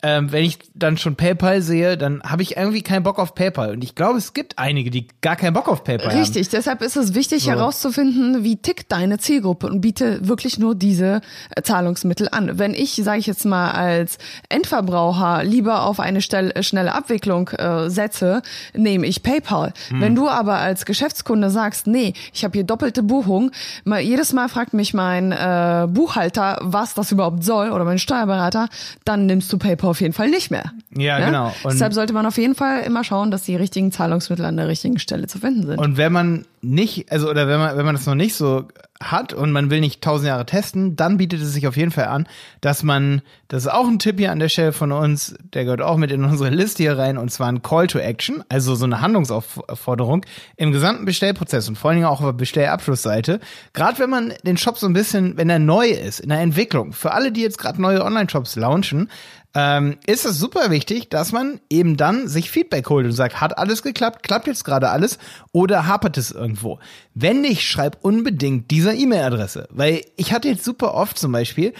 ähm, 0.05 0.33
wenn 0.33 0.43
ich 0.43 0.59
dann 0.75 0.97
schon 0.97 1.15
PayPal 1.15 1.61
sehe, 1.61 1.97
dann 1.97 2.21
habe 2.23 2.41
ich 2.41 2.57
irgendwie 2.57 2.81
keinen 2.81 3.03
Bock 3.03 3.19
auf 3.19 3.35
PayPal. 3.35 3.71
Und 3.71 3.85
ich 3.85 3.95
glaube, 3.95 4.17
es 4.17 4.33
gibt 4.33 4.59
einige, 4.59 4.91
die 4.91 5.07
gar 5.21 5.37
keinen 5.37 5.53
Bock 5.53 5.69
auf 5.69 5.85
PayPal 5.85 6.09
haben. 6.09 6.19
Richtig, 6.19 6.49
deshalb 6.49 6.81
ist 6.81 6.97
es 6.97 7.15
wichtig 7.15 7.43
So. 7.43 7.51
herauszufinden, 7.51 8.43
wie 8.43 8.57
tickt 8.57 8.91
deine 8.91 9.17
Zielgruppe 9.17 9.67
und 9.67 9.79
biete 9.79 10.27
wirklich 10.27 10.59
nur 10.59 10.75
diese 10.75 11.21
äh, 11.55 11.61
Zahlungsmittel 11.61 12.27
an. 12.29 12.59
Wenn 12.59 12.73
ich, 12.73 12.95
sage 12.95 13.19
ich 13.19 13.27
jetzt 13.27 13.45
mal, 13.45 13.71
als 13.71 14.17
Endverbraucher 14.49 15.45
lieber 15.45 15.83
auf 15.83 16.01
eine 16.01 16.21
Stell 16.21 16.51
äh, 16.51 16.63
schnelle 16.63 16.93
Abwicklung 16.93 17.47
äh, 17.51 17.89
setze, 17.89 18.41
nehme 18.75 19.07
ich 19.07 19.23
PayPal. 19.23 19.71
Hm. 19.87 20.01
Wenn 20.01 20.15
du 20.15 20.27
aber 20.27 20.55
als 20.55 20.85
Geschäftskunde 20.85 21.49
sagst, 21.49 21.87
nee, 21.87 22.13
ich 22.33 22.43
habe 22.43 22.51
hier 22.51 22.65
doppelte 22.65 23.03
Buchung, 23.03 23.51
mal, 23.85 24.01
jedes 24.01 24.33
Mal 24.33 24.49
fragt 24.49 24.73
mich 24.73 24.93
mein 24.93 25.31
äh, 25.31 25.87
Buchhalter, 25.89 26.57
was 26.61 26.93
das 26.93 27.13
überhaupt 27.13 27.45
soll 27.45 27.71
oder 27.71 27.85
mein 27.85 27.99
Steuerberater, 27.99 28.67
dann 29.05 29.27
nimmst 29.27 29.51
du 29.53 29.57
PayPal 29.57 29.92
auf 29.93 30.01
jeden 30.01 30.13
Fall 30.13 30.29
nicht 30.29 30.51
mehr. 30.51 30.71
Ja, 30.95 31.25
genau. 31.25 31.53
Und- 31.63 31.73
Deshalb 31.73 31.93
sollte 31.93 32.13
man 32.13 32.25
auf 32.25 32.37
jeden 32.37 32.55
Fall 32.55 32.81
immer 32.81 33.03
schauen, 33.03 33.31
dass 33.31 33.43
die 33.43 33.55
richtigen 33.55 33.91
Zahlungsmittel 33.91 34.43
an 34.45 34.57
der 34.57 34.67
richtigen 34.67 34.99
Stelle 34.99 35.27
zu 35.27 35.39
finden 35.39 35.65
sind. 35.65 35.79
Und 35.79 35.97
wenn 35.97 36.11
man 36.11 36.45
nicht, 36.61 37.11
also 37.11 37.29
oder 37.29 37.47
wenn 37.47 37.59
man, 37.59 37.77
wenn 37.77 37.85
man 37.85 37.95
das 37.95 38.05
noch 38.05 38.15
nicht 38.15 38.35
so 38.35 38.67
hat 39.01 39.33
und 39.33 39.51
man 39.51 39.69
will 39.69 39.81
nicht 39.81 40.01
tausend 40.01 40.27
Jahre 40.29 40.45
testen, 40.45 40.95
dann 40.95 41.17
bietet 41.17 41.41
es 41.41 41.51
sich 41.51 41.67
auf 41.67 41.75
jeden 41.75 41.91
Fall 41.91 42.05
an, 42.05 42.25
dass 42.61 42.83
man, 42.83 43.21
das 43.49 43.63
ist 43.65 43.71
auch 43.71 43.85
ein 43.85 43.99
Tipp 43.99 44.17
hier 44.17 44.31
an 44.31 44.39
der 44.39 44.47
Stelle 44.47 44.71
von 44.71 44.93
uns, 44.93 45.35
der 45.53 45.65
gehört 45.65 45.81
auch 45.81 45.97
mit 45.97 46.09
in 46.09 46.23
unsere 46.23 46.49
Liste 46.51 46.83
hier 46.83 46.97
rein, 46.97 47.17
und 47.17 47.29
zwar 47.29 47.47
ein 47.49 47.61
Call 47.61 47.87
to 47.87 47.99
Action, 47.99 48.45
also 48.47 48.75
so 48.75 48.85
eine 48.85 49.01
Handlungsaufforderung 49.01 50.25
im 50.55 50.71
gesamten 50.71 51.03
Bestellprozess 51.05 51.67
und 51.67 51.77
vor 51.77 51.89
allen 51.89 51.97
Dingen 51.97 52.07
auch 52.07 52.21
auf 52.21 52.27
der 52.27 52.33
Bestellabschlussseite. 52.33 53.41
Gerade 53.73 53.99
wenn 53.99 54.09
man 54.09 54.33
den 54.45 54.55
Shop 54.57 54.77
so 54.77 54.87
ein 54.87 54.93
bisschen, 54.93 55.35
wenn 55.37 55.49
er 55.49 55.59
neu 55.59 55.87
ist, 55.89 56.19
in 56.21 56.29
der 56.29 56.39
Entwicklung, 56.39 56.93
für 56.93 57.11
alle, 57.11 57.33
die 57.33 57.41
jetzt 57.41 57.57
gerade 57.57 57.81
neue 57.81 58.03
Online-Shops 58.05 58.55
launchen, 58.55 59.09
ähm, 59.55 59.97
ist 60.07 60.25
es 60.25 60.39
super 60.39 60.71
wichtig, 60.71 61.09
dass 61.09 61.31
man 61.31 61.59
eben 61.69 61.95
dann 61.95 62.27
sich 62.27 62.49
Feedback 62.49 62.89
holt 62.89 63.05
und 63.05 63.11
sagt, 63.11 63.39
hat 63.39 63.57
alles 63.57 63.83
geklappt, 63.83 64.23
klappt 64.23 64.47
jetzt 64.47 64.65
gerade 64.65 64.89
alles 64.89 65.19
oder 65.51 65.85
hapert 65.85 66.17
es 66.17 66.31
irgendwo? 66.31 66.79
Wenn 67.13 67.41
nicht, 67.41 67.63
schreib 67.63 67.97
unbedingt 68.01 68.71
dieser 68.71 68.95
E-Mail-Adresse, 68.95 69.67
weil 69.71 70.01
ich 70.15 70.33
hatte 70.33 70.47
jetzt 70.47 70.63
super 70.65 70.95
oft 70.95 71.19
zum 71.19 71.31
Beispiel, 71.31 71.73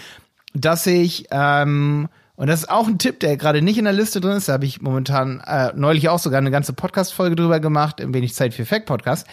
dass 0.52 0.86
ich 0.86 1.26
ähm, 1.30 2.08
und 2.36 2.48
das 2.48 2.62
ist 2.62 2.70
auch 2.70 2.88
ein 2.88 2.98
Tipp, 2.98 3.20
der 3.20 3.36
gerade 3.36 3.62
nicht 3.62 3.78
in 3.78 3.84
der 3.84 3.92
Liste 3.92 4.20
drin 4.20 4.36
ist. 4.36 4.48
Da 4.48 4.54
habe 4.54 4.64
ich 4.64 4.80
momentan 4.80 5.40
äh, 5.40 5.72
neulich 5.74 6.08
auch 6.08 6.18
sogar 6.18 6.38
eine 6.38 6.50
ganze 6.50 6.72
Podcast-Folge 6.72 7.36
drüber 7.36 7.60
gemacht, 7.60 8.00
im 8.00 8.12
Wenig 8.12 8.34
Zeit 8.34 8.54
für 8.54 8.64
Fact 8.64 8.86
Podcast. 8.86 9.26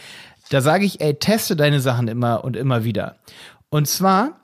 Da 0.49 0.61
sage 0.61 0.85
ich, 0.85 1.01
ey, 1.01 1.15
teste 1.15 1.55
deine 1.55 1.79
Sachen 1.79 2.07
immer 2.07 2.43
und 2.43 2.55
immer 2.55 2.83
wieder. 2.83 3.15
Und 3.69 3.87
zwar 3.87 4.39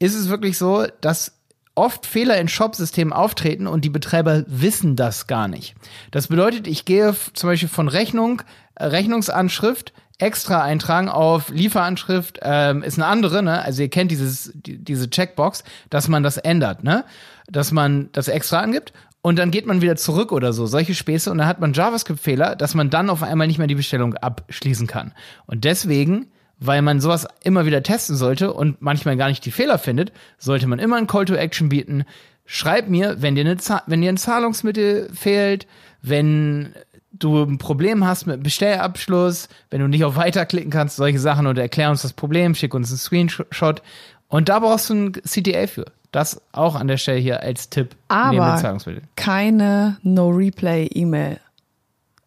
ist 0.00 0.16
es 0.16 0.28
wirklich 0.28 0.58
so, 0.58 0.86
dass 1.00 1.41
oft 1.74 2.06
Fehler 2.06 2.38
in 2.38 2.48
Shop-Systemen 2.48 3.12
auftreten 3.12 3.66
und 3.66 3.84
die 3.84 3.90
Betreiber 3.90 4.44
wissen 4.46 4.96
das 4.96 5.26
gar 5.26 5.48
nicht. 5.48 5.74
Das 6.10 6.28
bedeutet, 6.28 6.66
ich 6.66 6.84
gehe 6.84 7.14
zum 7.32 7.48
Beispiel 7.48 7.68
von 7.68 7.88
Rechnung, 7.88 8.42
äh, 8.74 8.84
Rechnungsanschrift, 8.84 9.92
extra 10.18 10.62
eintragen 10.62 11.08
auf 11.08 11.48
Lieferanschrift 11.48 12.38
ähm, 12.42 12.82
ist 12.84 12.96
eine 12.96 13.06
andere, 13.06 13.42
ne? 13.42 13.60
Also 13.62 13.82
ihr 13.82 13.88
kennt 13.88 14.12
dieses, 14.12 14.52
die, 14.54 14.78
diese 14.78 15.10
Checkbox, 15.10 15.64
dass 15.90 16.06
man 16.06 16.22
das 16.22 16.36
ändert, 16.36 16.84
ne? 16.84 17.04
Dass 17.48 17.72
man 17.72 18.08
das 18.12 18.28
extra 18.28 18.60
angibt 18.60 18.92
und 19.22 19.38
dann 19.38 19.50
geht 19.50 19.66
man 19.66 19.82
wieder 19.82 19.96
zurück 19.96 20.30
oder 20.30 20.52
so, 20.52 20.66
solche 20.66 20.94
Späße 20.94 21.30
und 21.30 21.38
dann 21.38 21.48
hat 21.48 21.60
man 21.60 21.72
JavaScript-Fehler, 21.72 22.54
dass 22.54 22.74
man 22.74 22.90
dann 22.90 23.10
auf 23.10 23.22
einmal 23.22 23.48
nicht 23.48 23.58
mehr 23.58 23.66
die 23.66 23.74
Bestellung 23.74 24.14
abschließen 24.14 24.86
kann. 24.86 25.12
Und 25.46 25.64
deswegen 25.64 26.26
weil 26.64 26.82
man 26.82 27.00
sowas 27.00 27.26
immer 27.42 27.66
wieder 27.66 27.82
testen 27.82 28.16
sollte 28.16 28.52
und 28.52 28.80
manchmal 28.80 29.16
gar 29.16 29.28
nicht 29.28 29.44
die 29.44 29.50
Fehler 29.50 29.78
findet, 29.78 30.12
sollte 30.38 30.66
man 30.66 30.78
immer 30.78 30.96
ein 30.96 31.06
Call 31.06 31.24
to 31.24 31.34
Action 31.34 31.68
bieten. 31.68 32.04
Schreib 32.44 32.88
mir, 32.88 33.20
wenn 33.20 33.34
dir, 33.34 33.44
eine 33.44 33.56
wenn 33.86 34.00
dir 34.00 34.10
ein 34.10 34.16
Zahlungsmittel 34.16 35.10
fehlt, 35.12 35.66
wenn 36.02 36.74
du 37.12 37.42
ein 37.42 37.58
Problem 37.58 38.06
hast 38.06 38.26
mit 38.26 38.42
Bestellabschluss, 38.42 39.48
wenn 39.70 39.80
du 39.80 39.88
nicht 39.88 40.04
auf 40.04 40.16
Weiter 40.16 40.46
klicken 40.46 40.70
kannst, 40.70 40.96
solche 40.96 41.18
Sachen 41.18 41.46
und 41.46 41.58
erklär 41.58 41.90
uns 41.90 42.02
das 42.02 42.12
Problem, 42.12 42.54
schick 42.54 42.74
uns 42.74 42.90
einen 42.90 42.98
Screenshot. 42.98 43.82
Und 44.28 44.48
da 44.48 44.60
brauchst 44.60 44.90
du 44.90 44.94
ein 44.94 45.12
CTA 45.12 45.66
für. 45.66 45.86
Das 46.10 46.42
auch 46.52 46.74
an 46.74 46.88
der 46.88 46.98
Stelle 46.98 47.18
hier 47.18 47.42
als 47.42 47.70
Tipp 47.70 47.96
Aber 48.08 48.78
keine 49.16 49.98
No-Replay-E-Mail. 50.02 51.40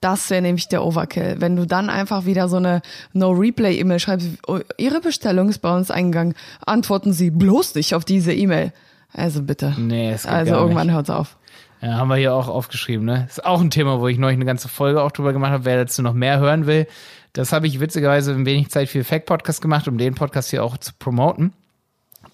Das 0.01 0.29
wäre 0.29 0.41
nämlich 0.41 0.67
der 0.67 0.83
Overkill. 0.83 1.37
Wenn 1.39 1.55
du 1.55 1.65
dann 1.65 1.89
einfach 1.89 2.25
wieder 2.25 2.47
so 2.47 2.57
eine 2.57 2.81
No-Replay-E-Mail 3.13 3.99
schreibst, 3.99 4.27
oh, 4.47 4.59
Ihre 4.77 5.01
Bestellung 5.01 5.49
ist 5.49 5.59
bei 5.59 5.75
uns 5.75 5.89
eingegangen, 5.89 6.35
antworten 6.65 7.13
Sie 7.13 7.31
bloß 7.31 7.75
nicht 7.75 7.95
auf 7.95 8.05
diese 8.05 8.33
E-Mail. 8.33 8.71
Also 9.13 9.41
bitte. 9.41 9.73
Nee, 9.77 10.11
es 10.11 10.23
geht 10.23 10.31
Also 10.31 10.51
gar 10.51 10.61
irgendwann 10.61 10.87
nicht. 10.87 10.95
hört's 10.95 11.09
auf. 11.09 11.37
Ja, 11.81 11.93
haben 11.95 12.09
wir 12.09 12.17
hier 12.17 12.33
auch 12.33 12.47
aufgeschrieben, 12.47 13.05
ne? 13.05 13.25
Ist 13.29 13.45
auch 13.45 13.61
ein 13.61 13.69
Thema, 13.69 13.99
wo 13.99 14.07
ich 14.07 14.17
neulich 14.17 14.37
eine 14.37 14.45
ganze 14.45 14.67
Folge 14.67 15.01
auch 15.01 15.11
drüber 15.11 15.33
gemacht 15.33 15.51
habe. 15.51 15.65
Wer 15.65 15.77
dazu 15.77 16.01
noch 16.01 16.13
mehr 16.13 16.39
hören 16.39 16.67
will, 16.67 16.87
das 17.33 17.51
habe 17.51 17.67
ich 17.67 17.79
witzigerweise 17.79 18.31
in 18.31 18.45
wenig 18.45 18.69
Zeit 18.69 18.89
für 18.89 19.03
Fact 19.03 19.25
Podcast 19.25 19.61
gemacht, 19.61 19.87
um 19.87 19.97
den 19.97 20.15
Podcast 20.15 20.49
hier 20.49 20.63
auch 20.63 20.77
zu 20.77 20.91
promoten. 20.97 21.53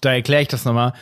Da 0.00 0.12
erkläre 0.12 0.42
ich 0.42 0.48
das 0.48 0.64
nochmal, 0.64 0.94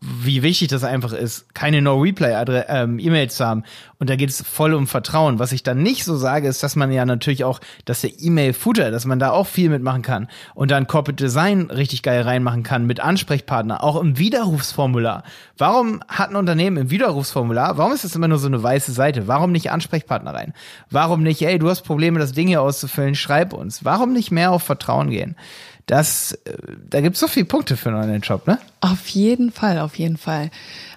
wie 0.00 0.42
wichtig 0.42 0.68
das 0.68 0.84
einfach 0.84 1.12
ist, 1.12 1.54
keine 1.54 1.82
No-Replay-E-Mails 1.82 3.36
zu 3.36 3.44
haben. 3.44 3.64
Und 3.98 4.08
da 4.08 4.16
geht 4.16 4.30
es 4.30 4.42
voll 4.42 4.74
um 4.74 4.86
Vertrauen. 4.86 5.38
Was 5.38 5.52
ich 5.52 5.62
dann 5.62 5.82
nicht 5.82 6.04
so 6.04 6.16
sage, 6.16 6.48
ist, 6.48 6.62
dass 6.62 6.76
man 6.76 6.92
ja 6.92 7.04
natürlich 7.04 7.44
auch, 7.44 7.60
dass 7.84 8.02
der 8.02 8.12
E-Mail-Footer, 8.18 8.90
dass 8.90 9.04
man 9.04 9.18
da 9.18 9.30
auch 9.30 9.46
viel 9.46 9.68
mitmachen 9.68 10.02
kann 10.02 10.28
und 10.54 10.70
dann 10.70 10.86
Corporate 10.86 11.22
Design 11.22 11.70
richtig 11.70 12.02
geil 12.02 12.22
reinmachen 12.22 12.62
kann 12.62 12.86
mit 12.86 13.00
Ansprechpartner, 13.00 13.82
auch 13.82 14.00
im 14.00 14.18
Widerrufsformular. 14.18 15.24
Warum 15.58 16.00
hat 16.08 16.30
ein 16.30 16.36
Unternehmen 16.36 16.76
im 16.76 16.90
Widerrufsformular, 16.90 17.78
warum 17.78 17.92
ist 17.92 18.04
das 18.04 18.14
immer 18.14 18.28
nur 18.28 18.38
so 18.38 18.46
eine 18.46 18.62
weiße 18.62 18.92
Seite? 18.92 19.26
Warum 19.26 19.50
nicht 19.50 19.70
Ansprechpartner 19.70 20.34
rein? 20.34 20.52
Warum 20.90 21.22
nicht, 21.22 21.42
ey, 21.42 21.58
du 21.58 21.68
hast 21.68 21.82
Probleme, 21.82 22.18
das 22.18 22.32
Ding 22.32 22.48
hier 22.48 22.62
auszufüllen, 22.62 23.14
schreib 23.14 23.52
uns. 23.52 23.84
Warum 23.84 24.12
nicht 24.12 24.30
mehr 24.30 24.52
auf 24.52 24.62
Vertrauen 24.62 25.10
gehen? 25.10 25.36
Das, 25.86 26.32
äh, 26.44 26.56
da 26.90 27.00
gibt's 27.00 27.20
so 27.20 27.28
viele 27.28 27.46
Punkte 27.46 27.76
für 27.76 27.90
einen 27.90 28.02
Online-Shop, 28.02 28.46
ne? 28.46 28.58
Auf 28.80 29.06
jeden 29.08 29.52
Fall, 29.52 29.78
auf 29.78 29.96
jeden 29.96 30.16
Fall. 30.16 30.50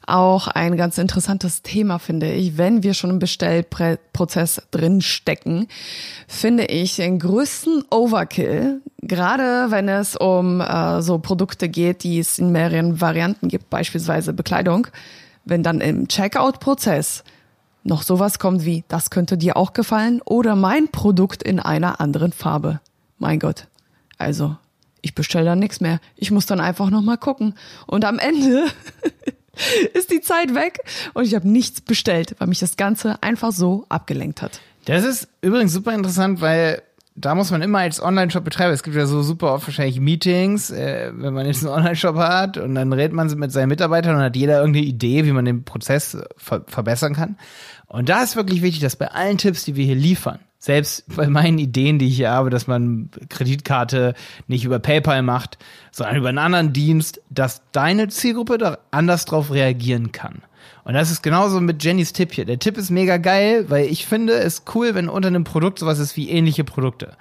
Auch 0.07 0.47
ein 0.47 0.77
ganz 0.77 0.97
interessantes 0.97 1.61
Thema 1.61 1.99
finde 1.99 2.31
ich, 2.31 2.57
wenn 2.57 2.81
wir 2.81 2.95
schon 2.95 3.11
im 3.11 3.19
Bestellprozess 3.19 4.63
drin 4.71 5.01
stecken, 5.01 5.67
finde 6.27 6.65
ich 6.65 6.95
den 6.95 7.19
größten 7.19 7.83
Overkill, 7.91 8.81
gerade 9.03 9.69
wenn 9.69 9.87
es 9.87 10.15
um 10.15 10.59
äh, 10.61 11.03
so 11.03 11.19
Produkte 11.19 11.69
geht, 11.69 12.03
die 12.03 12.17
es 12.17 12.39
in 12.39 12.51
mehreren 12.51 12.99
Varianten 12.99 13.47
gibt, 13.47 13.69
beispielsweise 13.69 14.33
Bekleidung, 14.33 14.87
wenn 15.45 15.61
dann 15.61 15.81
im 15.81 16.07
Checkout-Prozess 16.07 17.23
noch 17.83 18.01
sowas 18.01 18.39
kommt 18.39 18.65
wie, 18.65 18.83
das 18.87 19.11
könnte 19.11 19.37
dir 19.37 19.55
auch 19.55 19.73
gefallen 19.73 20.21
oder 20.25 20.55
mein 20.55 20.89
Produkt 20.89 21.43
in 21.43 21.59
einer 21.59 22.01
anderen 22.01 22.31
Farbe. 22.31 22.79
Mein 23.19 23.37
Gott. 23.37 23.67
Also, 24.17 24.57
ich 25.01 25.15
bestelle 25.15 25.45
dann 25.45 25.59
nichts 25.59 25.81
mehr. 25.81 25.99
Ich 26.15 26.31
muss 26.31 26.45
dann 26.45 26.59
einfach 26.59 26.89
noch 26.89 27.01
mal 27.01 27.17
gucken. 27.17 27.55
Und 27.87 28.05
am 28.05 28.19
Ende 28.19 28.65
ist 29.93 30.11
die 30.11 30.21
Zeit 30.21 30.55
weg 30.55 30.79
und 31.13 31.25
ich 31.25 31.35
habe 31.35 31.47
nichts 31.47 31.81
bestellt, 31.81 32.35
weil 32.39 32.47
mich 32.47 32.59
das 32.59 32.77
Ganze 32.77 33.21
einfach 33.21 33.51
so 33.51 33.85
abgelenkt 33.89 34.41
hat. 34.41 34.59
Das 34.85 35.03
ist 35.03 35.27
übrigens 35.41 35.73
super 35.73 35.93
interessant, 35.93 36.41
weil 36.41 36.81
da 37.15 37.35
muss 37.35 37.51
man 37.51 37.61
immer 37.61 37.79
als 37.79 38.01
Online-Shop-Betreiber, 38.01 38.71
es 38.71 38.83
gibt 38.83 38.95
ja 38.95 39.05
so 39.05 39.21
super 39.21 39.53
oft 39.53 39.67
wahrscheinlich 39.67 39.99
Meetings, 39.99 40.71
äh, 40.71 41.11
wenn 41.13 41.33
man 41.33 41.45
jetzt 41.45 41.65
einen 41.65 41.73
Online-Shop 41.73 42.15
hat 42.15 42.57
und 42.57 42.75
dann 42.75 42.93
redet 42.93 43.13
man 43.13 43.27
mit 43.37 43.51
seinen 43.51 43.67
Mitarbeitern 43.69 44.15
und 44.15 44.21
hat 44.21 44.37
jeder 44.37 44.59
irgendeine 44.59 44.85
Idee, 44.85 45.25
wie 45.25 45.33
man 45.33 45.43
den 45.43 45.65
Prozess 45.65 46.17
ver 46.37 46.63
verbessern 46.67 47.13
kann. 47.13 47.37
Und 47.87 48.07
da 48.07 48.23
ist 48.23 48.35
wirklich 48.35 48.61
wichtig, 48.61 48.81
dass 48.81 48.95
bei 48.95 49.09
allen 49.09 49.37
Tipps, 49.37 49.65
die 49.65 49.75
wir 49.75 49.83
hier 49.83 49.95
liefern, 49.95 50.39
selbst 50.59 51.05
bei 51.15 51.27
meinen 51.27 51.57
Ideen, 51.57 51.97
die 51.97 52.07
ich 52.07 52.17
hier 52.17 52.31
habe, 52.31 52.49
dass 52.49 52.67
man 52.67 53.09
Kreditkarte 53.29 54.13
nicht 54.47 54.65
über 54.65 54.79
PayPal 54.79 55.23
macht, 55.23 55.57
sondern 55.91 56.17
über 56.17 56.29
einen 56.29 56.37
anderen 56.37 56.73
Dienst, 56.73 57.21
dass 57.29 57.61
deine 57.71 58.09
Zielgruppe 58.09 58.57
da 58.57 58.77
anders 58.91 59.25
drauf 59.25 59.51
reagieren 59.51 60.11
kann. 60.11 60.43
Und 60.83 60.93
das 60.93 61.11
ist 61.11 61.21
genauso 61.21 61.61
mit 61.61 61.83
Jennys 61.83 62.13
Tipp 62.13 62.33
hier. 62.33 62.45
Der 62.45 62.59
Tipp 62.59 62.77
ist 62.77 62.89
mega 62.89 63.17
geil, 63.17 63.65
weil 63.69 63.85
ich 63.85 64.05
finde 64.05 64.33
es 64.33 64.63
cool, 64.73 64.95
wenn 64.95 65.09
unter 65.09 65.27
einem 65.27 65.43
Produkt 65.43 65.79
sowas 65.79 65.99
ist 65.99 66.17
wie 66.17 66.29
ähnliche 66.29 66.63
Produkte. 66.63 67.15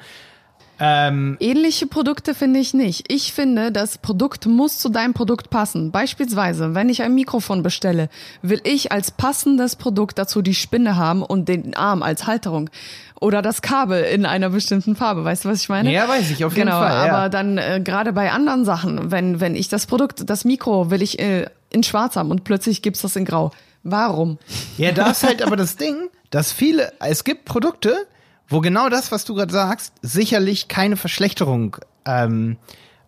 Ähm, 0.81 1.37
Ähnliche 1.41 1.87
Produkte 1.87 2.35
finde 2.35 2.61
ich 2.61 2.73
nicht. 2.73 3.11
Ich 3.13 3.33
finde, 3.33 3.73
das 3.73 3.99
Produkt 3.99 4.47
muss 4.47 4.79
zu 4.79 4.89
deinem 4.89 5.13
Produkt 5.13 5.51
passen. 5.51 5.91
Beispielsweise, 5.91 6.75
wenn 6.75 6.89
ich 6.89 7.03
ein 7.03 7.15
Mikrofon 7.15 7.63
bestelle, 7.63 8.09
will 8.43 8.61
ich 8.65 8.93
als 8.93 9.11
passendes 9.11 9.77
Produkt 9.77 10.19
dazu 10.19 10.43
die 10.43 10.55
Spinne 10.55 10.97
haben 10.97 11.23
und 11.23 11.49
den 11.49 11.75
Arm 11.77 12.03
als 12.03 12.27
Halterung 12.27 12.71
oder 13.21 13.43
das 13.43 13.63
Kabel 13.63 14.05
in 14.05 14.25
einer 14.25 14.51
bestimmten 14.51 14.95
Farbe. 14.95 15.25
Weißt 15.25 15.45
du, 15.45 15.49
was 15.49 15.61
ich 15.61 15.69
meine? 15.69 15.93
Ja, 15.93 16.09
weiß 16.09 16.31
ich, 16.31 16.45
auf 16.45 16.57
jeden 16.57 16.69
genau, 16.69 16.81
Fall, 16.81 17.07
ja. 17.07 17.13
Aber 17.13 17.29
dann 17.29 17.59
äh, 17.59 17.81
gerade 17.83 18.13
bei 18.13 18.31
anderen 18.31 18.65
Sachen, 18.65 19.11
wenn 19.11 19.41
wenn 19.41 19.57
ich 19.57 19.69
das 19.69 19.87
Produkt, 19.87 20.31
das 20.31 20.45
Mikro 20.45 20.91
will 20.91 21.03
ich 21.03 21.19
äh, 21.19 21.47
in 21.71 21.83
Schwarz 21.83 22.17
haben 22.17 22.31
und 22.31 22.45
plötzlich 22.45 22.83
gibt's 22.83 23.03
das 23.03 23.17
in 23.17 23.25
Grau. 23.25 23.51
Warum? 23.83 24.39
ja, 24.77 24.93
da 24.93 25.11
ist 25.11 25.25
halt 25.25 25.43
aber 25.43 25.57
das 25.57 25.77
Ding, 25.77 26.09
dass 26.31 26.53
viele, 26.53 26.93
es 27.01 27.25
gibt 27.25 27.45
Produkte, 27.45 28.07
wo 28.49 28.61
genau 28.61 28.89
das, 28.89 29.13
was 29.13 29.25
du 29.25 29.35
gerade 29.35 29.53
sagst, 29.53 29.93
sicherlich 30.03 30.69
keine 30.69 30.97
Verschlechterung, 30.97 31.77
ähm, 32.05 32.57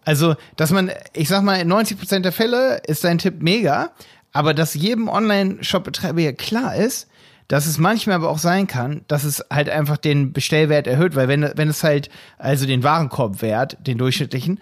also, 0.05 0.35
dass 0.57 0.70
man, 0.70 0.90
ich 1.12 1.29
sag 1.29 1.42
mal, 1.42 1.61
in 1.61 1.72
90% 1.72 2.20
der 2.20 2.33
Fälle 2.33 2.81
ist 2.87 3.05
dein 3.05 3.18
Tipp 3.18 3.42
mega, 3.42 3.90
aber 4.33 4.55
dass 4.55 4.74
jedem 4.74 5.09
Online-Shop-Betreiber 5.09 6.20
ja 6.20 6.33
klar 6.33 6.74
ist, 6.74 7.09
dass 7.48 7.66
es 7.66 7.79
manchmal 7.79 8.16
aber 8.16 8.31
auch 8.31 8.38
sein 8.38 8.66
kann, 8.66 9.03
dass 9.09 9.24
es 9.24 9.44
halt 9.50 9.68
einfach 9.68 9.96
den 9.96 10.33
Bestellwert 10.33 10.87
erhöht, 10.87 11.16
weil 11.16 11.29
wenn, 11.29 11.50
wenn 11.57 11.68
es 11.68 11.83
halt, 11.83 12.09
also 12.38 12.64
den 12.64 12.85
Warenkorbwert, 12.85 13.76
den 13.87 13.98
durchschnittlichen, 13.98 14.61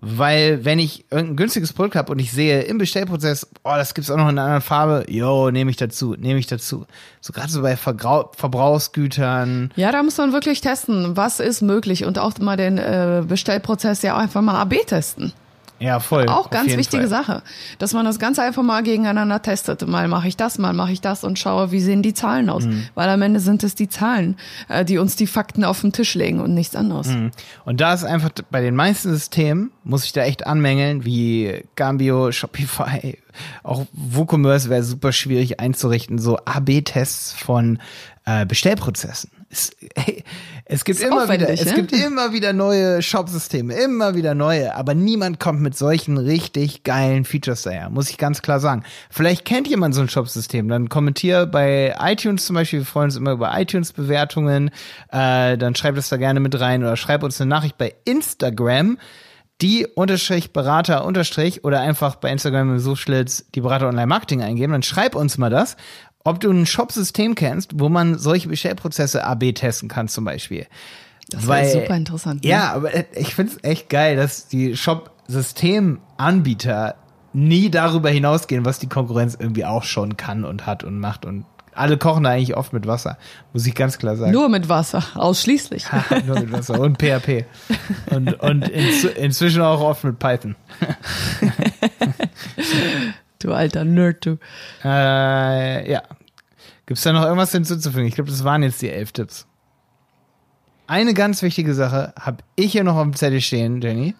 weil 0.00 0.64
wenn 0.64 0.78
ich 0.78 1.04
irgendein 1.10 1.36
günstiges 1.36 1.72
Produkt 1.72 1.94
habe 1.94 2.10
und 2.10 2.18
ich 2.18 2.32
sehe 2.32 2.62
im 2.62 2.78
Bestellprozess, 2.78 3.46
oh, 3.64 3.74
das 3.76 3.92
gibt's 3.94 4.10
auch 4.10 4.16
noch 4.16 4.28
in 4.28 4.38
einer 4.38 4.42
anderen 4.42 4.62
Farbe, 4.62 5.04
yo, 5.08 5.50
nehme 5.50 5.70
ich 5.70 5.76
dazu, 5.76 6.16
nehme 6.18 6.38
ich 6.38 6.46
dazu. 6.46 6.86
So 7.20 7.32
gerade 7.32 7.50
so 7.50 7.60
bei 7.60 7.76
Vergrau 7.76 8.30
Verbrauchsgütern. 8.34 9.72
Ja, 9.76 9.92
da 9.92 10.02
muss 10.02 10.16
man 10.16 10.32
wirklich 10.32 10.62
testen, 10.62 11.16
was 11.16 11.38
ist 11.38 11.60
möglich 11.60 12.04
und 12.04 12.18
auch 12.18 12.38
mal 12.38 12.56
den 12.56 12.78
äh, 12.78 13.22
Bestellprozess 13.26 14.02
ja 14.02 14.16
einfach 14.16 14.40
mal 14.40 14.58
AB 14.60 14.86
testen. 14.86 15.32
Ja, 15.80 15.98
voll. 15.98 16.28
Auch 16.28 16.50
ganz 16.50 16.76
wichtige 16.76 17.08
Fall. 17.08 17.24
Sache, 17.24 17.42
dass 17.78 17.94
man 17.94 18.04
das 18.04 18.18
Ganze 18.18 18.42
einfach 18.42 18.62
mal 18.62 18.82
gegeneinander 18.82 19.40
testet. 19.40 19.86
Mal 19.88 20.08
mache 20.08 20.28
ich 20.28 20.36
das, 20.36 20.58
mal 20.58 20.74
mache 20.74 20.92
ich 20.92 21.00
das 21.00 21.24
und 21.24 21.38
schaue, 21.38 21.72
wie 21.72 21.80
sehen 21.80 22.02
die 22.02 22.12
Zahlen 22.12 22.50
aus. 22.50 22.64
Mhm. 22.64 22.84
Weil 22.94 23.08
am 23.08 23.22
Ende 23.22 23.40
sind 23.40 23.64
es 23.64 23.74
die 23.74 23.88
Zahlen, 23.88 24.36
äh, 24.68 24.84
die 24.84 24.98
uns 24.98 25.16
die 25.16 25.26
Fakten 25.26 25.64
auf 25.64 25.80
den 25.80 25.92
Tisch 25.92 26.14
legen 26.14 26.40
und 26.40 26.52
nichts 26.52 26.76
anderes. 26.76 27.08
Mhm. 27.08 27.30
Und 27.64 27.80
da 27.80 27.94
ist 27.94 28.04
einfach 28.04 28.30
bei 28.50 28.60
den 28.60 28.76
meisten 28.76 29.10
Systemen, 29.10 29.72
muss 29.82 30.04
ich 30.04 30.12
da 30.12 30.22
echt 30.22 30.46
anmängeln, 30.46 31.06
wie 31.06 31.64
Gambio, 31.76 32.30
Shopify, 32.30 33.16
auch 33.62 33.86
WooCommerce 33.92 34.68
wäre 34.68 34.82
super 34.82 35.12
schwierig 35.12 35.60
einzurichten, 35.60 36.18
so 36.18 36.36
AB-Tests 36.44 37.32
von 37.32 37.78
äh, 38.26 38.44
Bestellprozessen. 38.44 39.30
Es, 39.52 39.72
hey, 39.96 40.22
es 40.64 40.84
gibt 40.84 41.00
immer 41.00 41.28
wieder, 41.28 41.48
es 41.48 41.64
ne? 41.64 41.74
gibt 41.74 41.92
immer 41.92 42.32
wieder 42.32 42.52
neue 42.52 43.02
Shop-Systeme, 43.02 43.74
immer 43.74 44.14
wieder 44.14 44.36
neue, 44.36 44.76
aber 44.76 44.94
niemand 44.94 45.40
kommt 45.40 45.60
mit 45.60 45.76
solchen 45.76 46.18
richtig 46.18 46.84
geilen 46.84 47.24
Features 47.24 47.62
daher, 47.62 47.90
muss 47.90 48.10
ich 48.10 48.16
ganz 48.16 48.42
klar 48.42 48.60
sagen. 48.60 48.84
Vielleicht 49.10 49.44
kennt 49.44 49.66
jemand 49.66 49.96
so 49.96 50.02
ein 50.02 50.08
Shop-System, 50.08 50.68
dann 50.68 50.88
kommentier 50.88 51.46
bei 51.46 51.96
iTunes 51.98 52.46
zum 52.46 52.54
Beispiel, 52.54 52.78
wir 52.80 52.86
freuen 52.86 53.06
uns 53.06 53.16
immer 53.16 53.32
über 53.32 53.50
iTunes-Bewertungen, 53.58 54.70
äh, 55.10 55.58
dann 55.58 55.74
schreibt 55.74 55.98
es 55.98 56.08
da 56.08 56.16
gerne 56.16 56.38
mit 56.38 56.58
rein 56.60 56.84
oder 56.84 56.96
schreibt 56.96 57.24
uns 57.24 57.40
eine 57.40 57.48
Nachricht 57.48 57.76
bei 57.76 57.92
Instagram 58.04 58.98
die 59.60 59.86
unterstrich 59.86 60.52
Berater 60.52 61.04
unterstrich 61.04 61.64
oder 61.64 61.80
einfach 61.80 62.16
bei 62.16 62.30
Instagram 62.30 62.70
im 62.70 62.78
Suchschlitz 62.78 63.44
die 63.54 63.60
Berater 63.60 63.88
Online 63.88 64.06
Marketing 64.06 64.42
eingeben, 64.42 64.72
dann 64.72 64.82
schreib 64.82 65.14
uns 65.14 65.36
mal 65.36 65.50
das 65.50 65.76
ob 66.24 66.40
du 66.40 66.50
ein 66.50 66.66
Shop-System 66.66 67.34
kennst, 67.34 67.80
wo 67.80 67.88
man 67.88 68.18
solche 68.18 68.48
Bestellprozesse 68.48 69.24
AB 69.24 69.54
testen 69.54 69.88
kann 69.88 70.08
zum 70.08 70.24
Beispiel. 70.24 70.66
Das 71.30 71.46
wäre 71.46 71.68
super 71.68 71.96
interessant. 71.96 72.44
Ne? 72.44 72.50
Ja, 72.50 72.74
aber 72.74 72.90
ich 73.16 73.34
finde 73.34 73.52
es 73.52 73.58
echt 73.62 73.88
geil, 73.88 74.16
dass 74.16 74.48
die 74.48 74.76
Shop-Systemanbieter 74.76 76.96
nie 77.32 77.70
darüber 77.70 78.10
hinausgehen, 78.10 78.64
was 78.64 78.80
die 78.80 78.88
Konkurrenz 78.88 79.36
irgendwie 79.38 79.64
auch 79.64 79.84
schon 79.84 80.16
kann 80.16 80.44
und 80.44 80.66
hat 80.66 80.82
und 80.82 80.98
macht 80.98 81.24
und 81.24 81.44
alle 81.72 81.98
kochen 81.98 82.24
da 82.24 82.30
eigentlich 82.30 82.56
oft 82.56 82.72
mit 82.72 82.88
Wasser, 82.88 83.16
muss 83.52 83.64
ich 83.66 83.76
ganz 83.76 83.98
klar 83.98 84.16
sagen. 84.16 84.32
Nur 84.32 84.48
mit 84.48 84.68
Wasser, 84.68 85.04
ausschließlich. 85.14 85.84
Nur 86.26 86.40
mit 86.40 86.50
Wasser 86.52 86.80
und 86.80 87.00
PHP. 87.00 87.44
Und, 88.10 88.34
und 88.40 88.68
in, 88.68 88.88
inzwischen 89.16 89.62
auch 89.62 89.80
oft 89.80 90.02
mit 90.02 90.18
Python. 90.18 90.56
Du 93.40 93.52
alter 93.52 93.84
Nerd, 93.84 94.26
du. 94.26 94.38
Äh, 94.84 95.90
ja. 95.90 96.02
Gibt's 96.86 97.02
da 97.02 97.12
noch 97.12 97.24
irgendwas 97.24 97.52
hinzuzufügen? 97.52 98.06
Ich 98.06 98.14
glaube, 98.14 98.30
das 98.30 98.44
waren 98.44 98.62
jetzt 98.62 98.82
die 98.82 98.90
elf 98.90 99.12
Tipps. 99.12 99.46
Eine 100.86 101.14
ganz 101.14 101.42
wichtige 101.42 101.74
Sache 101.74 102.12
habe 102.18 102.38
ich 102.56 102.72
hier 102.72 102.84
noch 102.84 102.96
auf 102.96 103.04
dem 103.04 103.14
Zettel 103.14 103.40
stehen, 103.40 103.80
Jenny. 103.80 104.14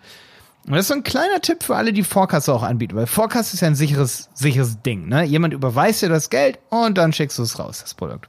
Und 0.66 0.74
das 0.74 0.82
ist 0.82 0.88
so 0.88 0.94
ein 0.94 1.02
kleiner 1.02 1.40
Tipp 1.40 1.62
für 1.62 1.74
alle, 1.74 1.92
die 1.92 2.04
Vorkasse 2.04 2.52
auch 2.54 2.62
anbieten, 2.62 2.94
weil 2.94 3.06
Vorkasse 3.06 3.54
ist 3.54 3.60
ja 3.60 3.68
ein 3.68 3.74
sicheres, 3.74 4.28
sicheres 4.34 4.80
Ding. 4.82 5.08
Ne? 5.08 5.24
Jemand 5.24 5.54
überweist 5.54 6.02
dir 6.02 6.08
das 6.08 6.30
Geld 6.30 6.58
und 6.68 6.96
dann 6.96 7.12
schickst 7.12 7.38
du 7.38 7.42
es 7.42 7.58
raus, 7.58 7.80
das 7.80 7.94
Produkt. 7.94 8.28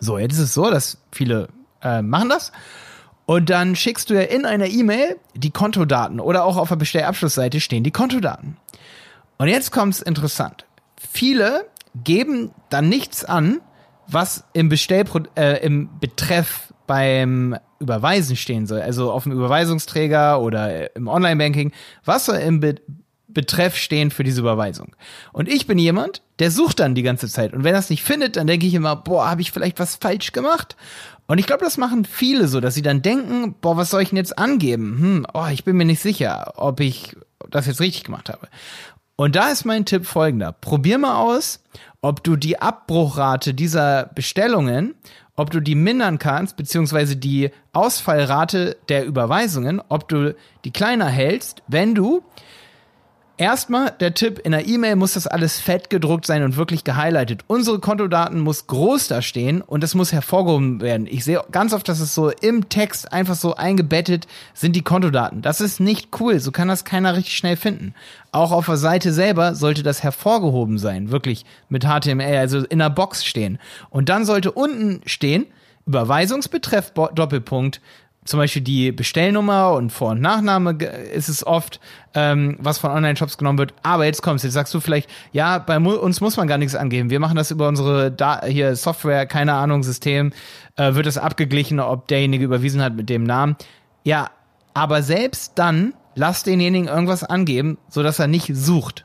So, 0.00 0.18
jetzt 0.18 0.32
ist 0.32 0.40
es 0.40 0.54
so, 0.54 0.70
dass 0.70 0.98
viele 1.12 1.48
äh, 1.82 2.02
machen 2.02 2.30
das. 2.30 2.52
Und 3.26 3.50
dann 3.50 3.76
schickst 3.76 4.10
du 4.10 4.14
ja 4.14 4.22
in 4.22 4.44
einer 4.44 4.66
E-Mail 4.66 5.16
die 5.34 5.52
Kontodaten 5.52 6.18
oder 6.18 6.44
auch 6.44 6.56
auf 6.56 6.68
der 6.68 6.76
Bestellabschlussseite 6.76 7.60
stehen 7.60 7.84
die 7.84 7.92
Kontodaten. 7.92 8.56
Und 9.38 9.48
jetzt 9.48 9.72
kommt's 9.72 10.00
interessant. 10.00 10.66
Viele 11.10 11.66
geben 12.04 12.52
dann 12.70 12.88
nichts 12.88 13.24
an, 13.24 13.60
was 14.06 14.44
im 14.52 14.68
Bestellpro 14.68 15.20
äh, 15.36 15.64
im 15.64 15.88
Betreff 16.00 16.72
beim 16.86 17.56
Überweisen 17.78 18.36
stehen 18.36 18.66
soll. 18.66 18.80
Also 18.80 19.10
auf 19.12 19.24
dem 19.24 19.32
Überweisungsträger 19.32 20.40
oder 20.40 20.94
im 20.96 21.08
Online-Banking. 21.08 21.72
Was 22.04 22.26
soll 22.26 22.36
im 22.36 22.60
Be 22.60 22.76
Betreff 23.28 23.78
stehen 23.78 24.10
für 24.10 24.24
diese 24.24 24.42
Überweisung? 24.42 24.94
Und 25.32 25.48
ich 25.48 25.66
bin 25.66 25.78
jemand, 25.78 26.20
der 26.38 26.50
sucht 26.50 26.80
dann 26.80 26.94
die 26.94 27.02
ganze 27.02 27.28
Zeit. 27.28 27.54
Und 27.54 27.64
wenn 27.64 27.72
er 27.72 27.80
es 27.80 27.88
nicht 27.88 28.02
findet, 28.02 28.36
dann 28.36 28.46
denke 28.46 28.66
ich 28.66 28.74
immer, 28.74 28.94
boah, 28.94 29.30
habe 29.30 29.40
ich 29.40 29.52
vielleicht 29.52 29.78
was 29.78 29.96
falsch 29.96 30.32
gemacht? 30.32 30.76
Und 31.28 31.38
ich 31.38 31.46
glaube, 31.46 31.64
das 31.64 31.78
machen 31.78 32.04
viele 32.04 32.46
so, 32.46 32.60
dass 32.60 32.74
sie 32.74 32.82
dann 32.82 33.00
denken, 33.00 33.54
boah, 33.62 33.78
was 33.78 33.88
soll 33.88 34.02
ich 34.02 34.10
denn 34.10 34.18
jetzt 34.18 34.38
angeben? 34.38 34.98
Hm, 34.98 35.26
oh, 35.32 35.46
ich 35.50 35.64
bin 35.64 35.76
mir 35.76 35.86
nicht 35.86 36.02
sicher, 36.02 36.52
ob 36.56 36.80
ich 36.80 37.16
das 37.48 37.66
jetzt 37.66 37.80
richtig 37.80 38.04
gemacht 38.04 38.28
habe. 38.28 38.48
Und 39.16 39.36
da 39.36 39.50
ist 39.50 39.64
mein 39.64 39.84
Tipp 39.84 40.06
folgender. 40.06 40.52
Probier 40.52 40.98
mal 40.98 41.16
aus, 41.16 41.62
ob 42.00 42.24
du 42.24 42.36
die 42.36 42.60
Abbruchrate 42.60 43.54
dieser 43.54 44.06
Bestellungen, 44.14 44.94
ob 45.36 45.50
du 45.50 45.60
die 45.60 45.74
mindern 45.74 46.18
kannst, 46.18 46.56
beziehungsweise 46.56 47.16
die 47.16 47.50
Ausfallrate 47.72 48.76
der 48.88 49.06
Überweisungen, 49.06 49.80
ob 49.88 50.08
du 50.08 50.34
die 50.64 50.72
kleiner 50.72 51.06
hältst, 51.06 51.62
wenn 51.68 51.94
du 51.94 52.22
Erstmal 53.38 53.90
der 53.98 54.12
Tipp, 54.12 54.40
in 54.44 54.52
der 54.52 54.68
E-Mail 54.68 54.94
muss 54.96 55.14
das 55.14 55.26
alles 55.26 55.58
fett 55.58 55.88
gedruckt 55.88 56.26
sein 56.26 56.42
und 56.42 56.58
wirklich 56.58 56.84
gehighlightet. 56.84 57.44
Unsere 57.46 57.78
Kontodaten 57.78 58.40
muss 58.40 58.66
groß 58.66 59.08
da 59.08 59.22
stehen 59.22 59.62
und 59.62 59.82
es 59.82 59.94
muss 59.94 60.12
hervorgehoben 60.12 60.82
werden. 60.82 61.06
Ich 61.10 61.24
sehe 61.24 61.42
ganz 61.50 61.72
oft, 61.72 61.88
dass 61.88 62.00
es 62.00 62.14
so 62.14 62.30
im 62.30 62.68
Text 62.68 63.10
einfach 63.10 63.34
so 63.34 63.54
eingebettet 63.54 64.26
sind 64.52 64.76
die 64.76 64.82
Kontodaten. 64.82 65.40
Das 65.40 65.62
ist 65.62 65.80
nicht 65.80 66.08
cool, 66.20 66.40
so 66.40 66.52
kann 66.52 66.68
das 66.68 66.84
keiner 66.84 67.16
richtig 67.16 67.36
schnell 67.36 67.56
finden. 67.56 67.94
Auch 68.32 68.52
auf 68.52 68.66
der 68.66 68.76
Seite 68.76 69.12
selber 69.12 69.54
sollte 69.54 69.82
das 69.82 70.02
hervorgehoben 70.02 70.78
sein, 70.78 71.10
wirklich 71.10 71.46
mit 71.70 71.84
HTML, 71.84 72.36
also 72.36 72.58
in 72.58 72.80
der 72.80 72.90
Box 72.90 73.24
stehen. 73.24 73.58
Und 73.88 74.10
dann 74.10 74.26
sollte 74.26 74.52
unten 74.52 75.00
stehen, 75.06 75.46
Überweisungsbetreff 75.86 76.92
Doppelpunkt 76.92 77.80
zum 78.24 78.38
Beispiel 78.38 78.62
die 78.62 78.92
Bestellnummer 78.92 79.72
und 79.72 79.90
Vor- 79.90 80.12
und 80.12 80.20
Nachname 80.20 80.72
ist 81.12 81.28
es 81.28 81.44
oft, 81.44 81.80
ähm, 82.14 82.56
was 82.60 82.78
von 82.78 82.90
Online-Shops 82.90 83.36
genommen 83.36 83.58
wird. 83.58 83.74
Aber 83.82 84.04
jetzt 84.04 84.22
kommst, 84.22 84.44
jetzt 84.44 84.52
sagst 84.52 84.72
du 84.74 84.80
vielleicht, 84.80 85.10
ja, 85.32 85.58
bei 85.58 85.78
uns 85.78 86.20
muss 86.20 86.36
man 86.36 86.46
gar 86.46 86.58
nichts 86.58 86.76
angeben. 86.76 87.10
Wir 87.10 87.18
machen 87.18 87.36
das 87.36 87.50
über 87.50 87.66
unsere 87.66 88.12
da 88.12 88.44
hier 88.44 88.76
Software, 88.76 89.26
keine 89.26 89.54
Ahnung, 89.54 89.82
System, 89.82 90.32
äh, 90.76 90.94
wird 90.94 91.06
es 91.06 91.18
abgeglichen, 91.18 91.80
ob 91.80 92.06
derjenige 92.08 92.44
überwiesen 92.44 92.82
hat 92.82 92.94
mit 92.94 93.08
dem 93.08 93.24
Namen. 93.24 93.56
Ja, 94.04 94.30
aber 94.74 95.02
selbst 95.02 95.52
dann 95.56 95.94
lass 96.14 96.44
denjenigen 96.44 96.88
irgendwas 96.88 97.24
angeben, 97.24 97.78
so 97.88 98.02
dass 98.02 98.18
er 98.18 98.28
nicht 98.28 98.54
sucht. 98.54 99.04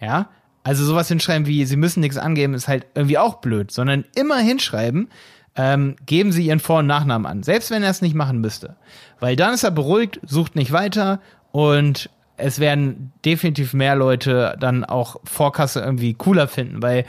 Ja, 0.00 0.28
also 0.62 0.84
sowas 0.84 1.08
hinschreiben 1.08 1.46
wie, 1.46 1.66
sie 1.66 1.76
müssen 1.76 2.00
nichts 2.00 2.16
angeben, 2.16 2.54
ist 2.54 2.68
halt 2.68 2.86
irgendwie 2.94 3.18
auch 3.18 3.36
blöd, 3.36 3.70
sondern 3.70 4.04
immer 4.14 4.38
hinschreiben, 4.38 5.08
ähm, 5.56 5.96
geben 6.06 6.32
Sie 6.32 6.46
Ihren 6.46 6.60
Vor- 6.60 6.80
und 6.80 6.86
Nachnamen 6.86 7.26
an, 7.26 7.42
selbst 7.42 7.70
wenn 7.70 7.82
er 7.82 7.90
es 7.90 8.02
nicht 8.02 8.14
machen 8.14 8.40
müsste. 8.40 8.76
Weil 9.20 9.36
dann 9.36 9.54
ist 9.54 9.64
er 9.64 9.70
beruhigt, 9.70 10.20
sucht 10.26 10.56
nicht 10.56 10.72
weiter 10.72 11.20
und 11.52 12.10
es 12.36 12.58
werden 12.58 13.12
definitiv 13.24 13.74
mehr 13.74 13.94
Leute 13.94 14.56
dann 14.58 14.84
auch 14.84 15.20
Vorkasse 15.24 15.80
irgendwie 15.80 16.14
cooler 16.14 16.48
finden, 16.48 16.82
weil 16.82 17.04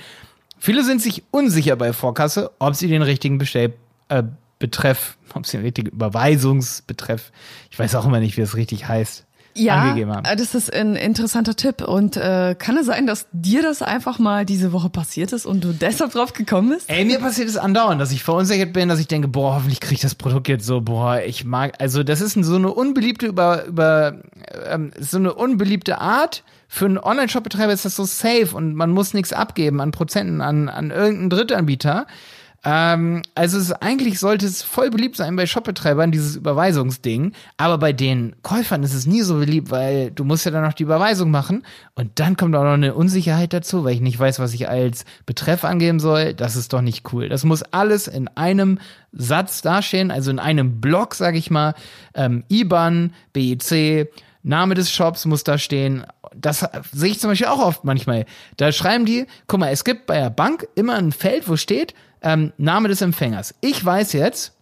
viele 0.59 0.83
sind 0.83 1.01
sich 1.01 1.23
unsicher 1.31 1.75
bei 1.75 1.93
Vorkasse, 1.93 2.51
ob 2.59 2.75
sie 2.75 2.87
den 2.87 3.01
richtigen 3.01 3.37
Bestell, 3.37 3.73
äh, 4.09 4.23
Betreff, 4.59 5.17
ob 5.33 5.45
sie 5.45 5.57
den 5.57 5.65
richtigen 5.65 5.89
Überweisungsbetreff, 5.89 7.31
ich 7.71 7.77
weiß 7.77 7.95
auch 7.95 8.05
immer 8.05 8.19
nicht, 8.19 8.37
wie 8.37 8.41
es 8.41 8.55
richtig 8.55 8.87
heißt, 8.87 9.24
ja, 9.55 9.75
angegeben 9.75 10.11
haben. 10.11 10.23
Das 10.37 10.53
ist 10.55 10.73
ein 10.73 10.95
interessanter 10.95 11.55
Tipp. 11.55 11.81
Und 11.81 12.17
äh, 12.17 12.55
kann 12.57 12.77
es 12.77 12.85
sein, 12.85 13.07
dass 13.07 13.27
dir 13.31 13.61
das 13.61 13.81
einfach 13.81 14.19
mal 14.19 14.45
diese 14.45 14.71
Woche 14.71 14.89
passiert 14.89 15.33
ist 15.33 15.45
und 15.45 15.63
du 15.63 15.73
deshalb 15.73 16.11
drauf 16.11 16.33
gekommen 16.33 16.69
bist? 16.69 16.89
Ey, 16.89 17.05
mir 17.05 17.19
passiert 17.19 17.47
es 17.49 17.57
andauernd, 17.57 17.99
dass 18.01 18.11
ich 18.11 18.23
verunsichert 18.23 18.73
bin, 18.73 18.89
dass 18.89 18.99
ich 18.99 19.07
denke, 19.07 19.27
boah, 19.27 19.55
hoffentlich 19.55 19.79
kriege 19.79 19.95
ich 19.95 20.01
das 20.01 20.15
Produkt 20.15 20.47
jetzt 20.47 20.65
so, 20.65 20.81
boah, 20.81 21.21
ich 21.21 21.45
mag, 21.45 21.73
also 21.79 22.03
das 22.03 22.21
ist 22.21 22.33
so 22.33 22.55
eine 22.55 22.71
unbeliebte 22.71 23.25
über, 23.25 23.65
über 23.65 24.19
ähm, 24.67 24.91
so 24.99 25.17
eine 25.17 25.33
unbeliebte 25.33 25.99
Art. 25.99 26.43
Für 26.67 26.85
einen 26.85 26.97
Online-Shop-Betreiber 26.97 27.71
ist 27.71 27.85
das 27.85 27.95
so 27.95 28.05
safe 28.05 28.49
und 28.53 28.75
man 28.75 28.91
muss 28.91 29.13
nichts 29.13 29.31
abgeben 29.31 29.79
an 29.79 29.91
Prozenten 29.91 30.41
an, 30.41 30.67
an 30.67 30.91
irgendeinen 30.91 31.29
Drittanbieter. 31.29 32.07
Ähm, 32.65 33.21
also 33.35 33.59
es, 33.59 33.71
eigentlich 33.71 34.19
sollte 34.19 34.47
es 34.47 34.63
voll 34.63 34.89
beliebt 34.89 35.15
sein 35.15 35.35
bei 35.35 35.45
Shopbetreibern, 35.45 36.11
dieses 36.11 36.35
Überweisungsding. 36.35 37.33
Aber 37.57 37.77
bei 37.77 37.93
den 37.93 38.35
Käufern 38.41 38.81
ist 38.81 38.95
es 38.95 39.05
nie 39.05 39.21
so 39.21 39.37
beliebt, 39.37 39.69
weil 39.69 40.09
du 40.09 40.23
musst 40.23 40.45
ja 40.45 40.51
dann 40.51 40.63
noch 40.63 40.73
die 40.73 40.83
Überweisung 40.83 41.29
machen. 41.29 41.63
Und 41.93 42.19
dann 42.19 42.35
kommt 42.35 42.55
auch 42.55 42.63
noch 42.63 42.73
eine 42.73 42.95
Unsicherheit 42.95 43.53
dazu, 43.53 43.83
weil 43.83 43.93
ich 43.93 44.01
nicht 44.01 44.19
weiß, 44.19 44.39
was 44.39 44.53
ich 44.55 44.67
als 44.67 45.05
Betreff 45.27 45.63
angeben 45.63 45.99
soll. 45.99 46.33
Das 46.33 46.55
ist 46.55 46.73
doch 46.73 46.81
nicht 46.81 47.13
cool. 47.13 47.29
Das 47.29 47.43
muss 47.43 47.61
alles 47.61 48.07
in 48.07 48.27
einem 48.29 48.79
Satz 49.11 49.61
dastehen, 49.61 50.09
also 50.09 50.31
in 50.31 50.39
einem 50.39 50.81
Block, 50.81 51.13
sag 51.13 51.35
ich 51.35 51.51
mal. 51.51 51.75
Ähm, 52.15 52.43
IBAN, 52.49 53.13
BIC, 53.31 54.11
Name 54.41 54.75
des 54.75 54.91
Shops 54.91 55.25
muss 55.25 55.43
da 55.43 55.57
stehen, 55.57 56.05
das 56.39 56.65
sehe 56.91 57.11
ich 57.11 57.19
zum 57.19 57.29
Beispiel 57.29 57.47
auch 57.47 57.59
oft 57.59 57.83
manchmal. 57.83 58.25
Da 58.57 58.71
schreiben 58.71 59.05
die, 59.05 59.25
guck 59.47 59.59
mal, 59.59 59.71
es 59.71 59.83
gibt 59.83 60.05
bei 60.05 60.19
der 60.19 60.29
Bank 60.29 60.67
immer 60.75 60.95
ein 60.95 61.11
Feld, 61.11 61.47
wo 61.47 61.55
steht 61.55 61.93
ähm, 62.21 62.53
Name 62.57 62.87
des 62.87 63.01
Empfängers. 63.01 63.55
Ich 63.61 63.83
weiß 63.83 64.13
jetzt, 64.13 64.53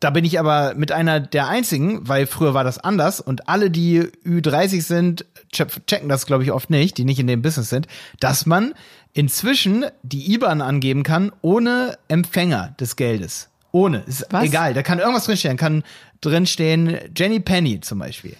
da 0.00 0.10
bin 0.10 0.24
ich 0.24 0.40
aber 0.40 0.74
mit 0.74 0.90
einer 0.90 1.20
der 1.20 1.48
einzigen, 1.48 2.08
weil 2.08 2.26
früher 2.26 2.54
war 2.54 2.64
das 2.64 2.78
anders 2.78 3.20
und 3.20 3.48
alle, 3.48 3.70
die 3.70 4.00
Ü30 4.00 4.82
sind, 4.82 5.24
checken 5.52 6.08
das, 6.08 6.26
glaube 6.26 6.42
ich, 6.42 6.50
oft 6.50 6.70
nicht, 6.70 6.98
die 6.98 7.04
nicht 7.04 7.20
in 7.20 7.28
dem 7.28 7.42
Business 7.42 7.68
sind, 7.68 7.86
dass 8.18 8.46
man 8.46 8.74
inzwischen 9.12 9.84
die 10.02 10.32
IBAN 10.32 10.60
angeben 10.60 11.04
kann 11.04 11.30
ohne 11.40 11.98
Empfänger 12.08 12.74
des 12.80 12.96
Geldes. 12.96 13.48
Ohne. 13.70 14.02
Ist 14.06 14.26
Was? 14.30 14.44
egal. 14.44 14.74
Da 14.74 14.82
kann 14.82 14.98
irgendwas 14.98 15.24
drinstehen. 15.24 15.56
Kann 15.56 15.82
drinstehen 16.20 16.98
Jenny 17.16 17.40
Penny 17.40 17.80
zum 17.80 17.98
Beispiel. 17.98 18.36